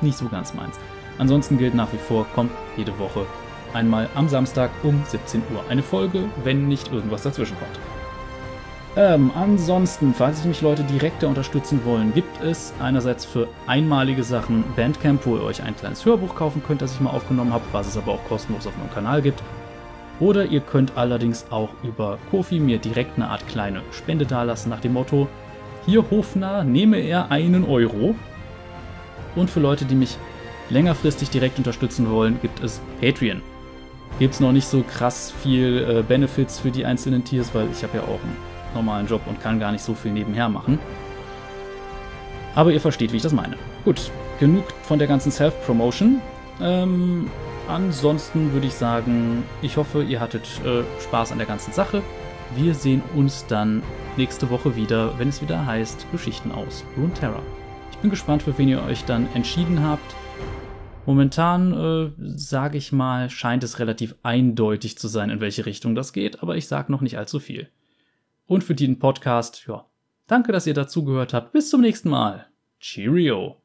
nicht 0.00 0.16
so 0.16 0.26
ganz 0.28 0.54
meins. 0.54 0.78
Ansonsten 1.18 1.58
gilt 1.58 1.74
nach 1.74 1.92
wie 1.92 1.98
vor, 1.98 2.26
kommt 2.34 2.50
jede 2.78 2.98
Woche 2.98 3.26
einmal 3.74 4.08
am 4.14 4.26
Samstag 4.26 4.70
um 4.82 5.02
17 5.06 5.42
Uhr 5.54 5.62
eine 5.68 5.82
Folge, 5.82 6.24
wenn 6.44 6.66
nicht 6.66 6.90
irgendwas 6.92 7.24
dazwischen 7.24 7.58
kommt. 7.58 7.78
Ähm, 8.96 9.30
ansonsten, 9.34 10.14
falls 10.14 10.44
mich 10.46 10.62
Leute 10.62 10.84
direkter 10.84 11.28
unterstützen 11.28 11.84
wollen, 11.84 12.14
gibt 12.14 12.42
es 12.42 12.72
einerseits 12.80 13.26
für 13.26 13.48
einmalige 13.66 14.22
Sachen 14.22 14.64
Bandcamp, 14.76 15.26
wo 15.26 15.36
ihr 15.36 15.42
euch 15.42 15.62
ein 15.62 15.76
kleines 15.76 16.06
Hörbuch 16.06 16.34
kaufen 16.34 16.62
könnt, 16.66 16.80
das 16.80 16.94
ich 16.94 17.00
mal 17.00 17.10
aufgenommen 17.10 17.52
habe, 17.52 17.64
was 17.72 17.86
es 17.86 17.98
aber 17.98 18.12
auch 18.12 18.24
kostenlos 18.24 18.66
auf 18.66 18.76
meinem 18.78 18.92
Kanal 18.92 19.20
gibt. 19.20 19.42
Oder 20.20 20.46
ihr 20.46 20.60
könnt 20.60 20.96
allerdings 20.96 21.46
auch 21.50 21.70
über 21.82 22.18
Kofi 22.30 22.60
mir 22.60 22.78
direkt 22.78 23.16
eine 23.16 23.28
Art 23.28 23.46
kleine 23.48 23.82
Spende 23.90 24.26
dalassen 24.26 24.70
nach 24.70 24.80
dem 24.80 24.92
Motto, 24.92 25.28
hier 25.86 26.04
Hofner, 26.10 26.62
nehme 26.62 26.98
er 26.98 27.30
einen 27.30 27.64
Euro. 27.64 28.14
Und 29.34 29.50
für 29.50 29.60
Leute, 29.60 29.84
die 29.84 29.94
mich 29.94 30.16
längerfristig 30.70 31.30
direkt 31.30 31.58
unterstützen 31.58 32.08
wollen, 32.10 32.38
gibt 32.40 32.62
es 32.62 32.80
Patreon. 33.00 33.42
Gibt 34.18 34.34
es 34.34 34.40
noch 34.40 34.52
nicht 34.52 34.66
so 34.66 34.82
krass 34.82 35.32
viel 35.42 35.84
äh, 35.88 36.02
Benefits 36.02 36.60
für 36.60 36.70
die 36.70 36.84
einzelnen 36.84 37.24
Tiers, 37.24 37.54
weil 37.54 37.68
ich 37.72 37.82
habe 37.82 37.98
ja 37.98 38.04
auch 38.04 38.22
einen 38.22 38.36
normalen 38.74 39.06
Job 39.06 39.22
und 39.26 39.40
kann 39.40 39.58
gar 39.58 39.72
nicht 39.72 39.82
so 39.82 39.94
viel 39.94 40.12
nebenher 40.12 40.48
machen. 40.48 40.78
Aber 42.54 42.70
ihr 42.70 42.80
versteht, 42.80 43.12
wie 43.12 43.16
ich 43.16 43.22
das 43.22 43.32
meine. 43.32 43.56
Gut, 43.84 44.10
genug 44.38 44.64
von 44.82 44.98
der 44.98 45.08
ganzen 45.08 45.32
Self-Promotion. 45.32 46.20
Ähm, 46.60 47.30
ansonsten 47.68 48.52
würde 48.52 48.66
ich 48.66 48.74
sagen, 48.74 49.44
ich 49.62 49.76
hoffe, 49.76 50.02
ihr 50.02 50.20
hattet 50.20 50.46
äh, 50.64 50.82
Spaß 51.00 51.32
an 51.32 51.38
der 51.38 51.46
ganzen 51.46 51.72
Sache. 51.72 52.02
Wir 52.54 52.74
sehen 52.74 53.02
uns 53.14 53.46
dann 53.46 53.82
nächste 54.16 54.50
Woche 54.50 54.76
wieder, 54.76 55.18
wenn 55.18 55.28
es 55.28 55.40
wieder 55.40 55.64
heißt 55.64 56.06
Geschichten 56.12 56.52
aus 56.52 56.84
Runeterra. 56.96 57.40
Ich 57.90 57.98
bin 57.98 58.10
gespannt, 58.10 58.42
für 58.42 58.56
wen 58.58 58.68
ihr 58.68 58.82
euch 58.82 59.04
dann 59.04 59.28
entschieden 59.34 59.82
habt. 59.82 60.14
Momentan, 61.06 61.72
äh, 61.72 62.12
sage 62.36 62.78
ich 62.78 62.92
mal, 62.92 63.30
scheint 63.30 63.64
es 63.64 63.78
relativ 63.78 64.14
eindeutig 64.22 64.98
zu 64.98 65.08
sein, 65.08 65.30
in 65.30 65.40
welche 65.40 65.66
Richtung 65.66 65.94
das 65.94 66.12
geht, 66.12 66.42
aber 66.42 66.56
ich 66.56 66.68
sage 66.68 66.92
noch 66.92 67.00
nicht 67.00 67.18
allzu 67.18 67.40
viel 67.40 67.68
und 68.46 68.62
für 68.64 68.74
den 68.74 68.98
Podcast. 68.98 69.64
Ja, 69.66 69.86
danke, 70.26 70.52
dass 70.52 70.66
ihr 70.66 70.74
dazugehört 70.74 71.34
habt. 71.34 71.52
Bis 71.52 71.70
zum 71.70 71.80
nächsten 71.80 72.10
Mal. 72.10 72.46
Cheerio. 72.80 73.61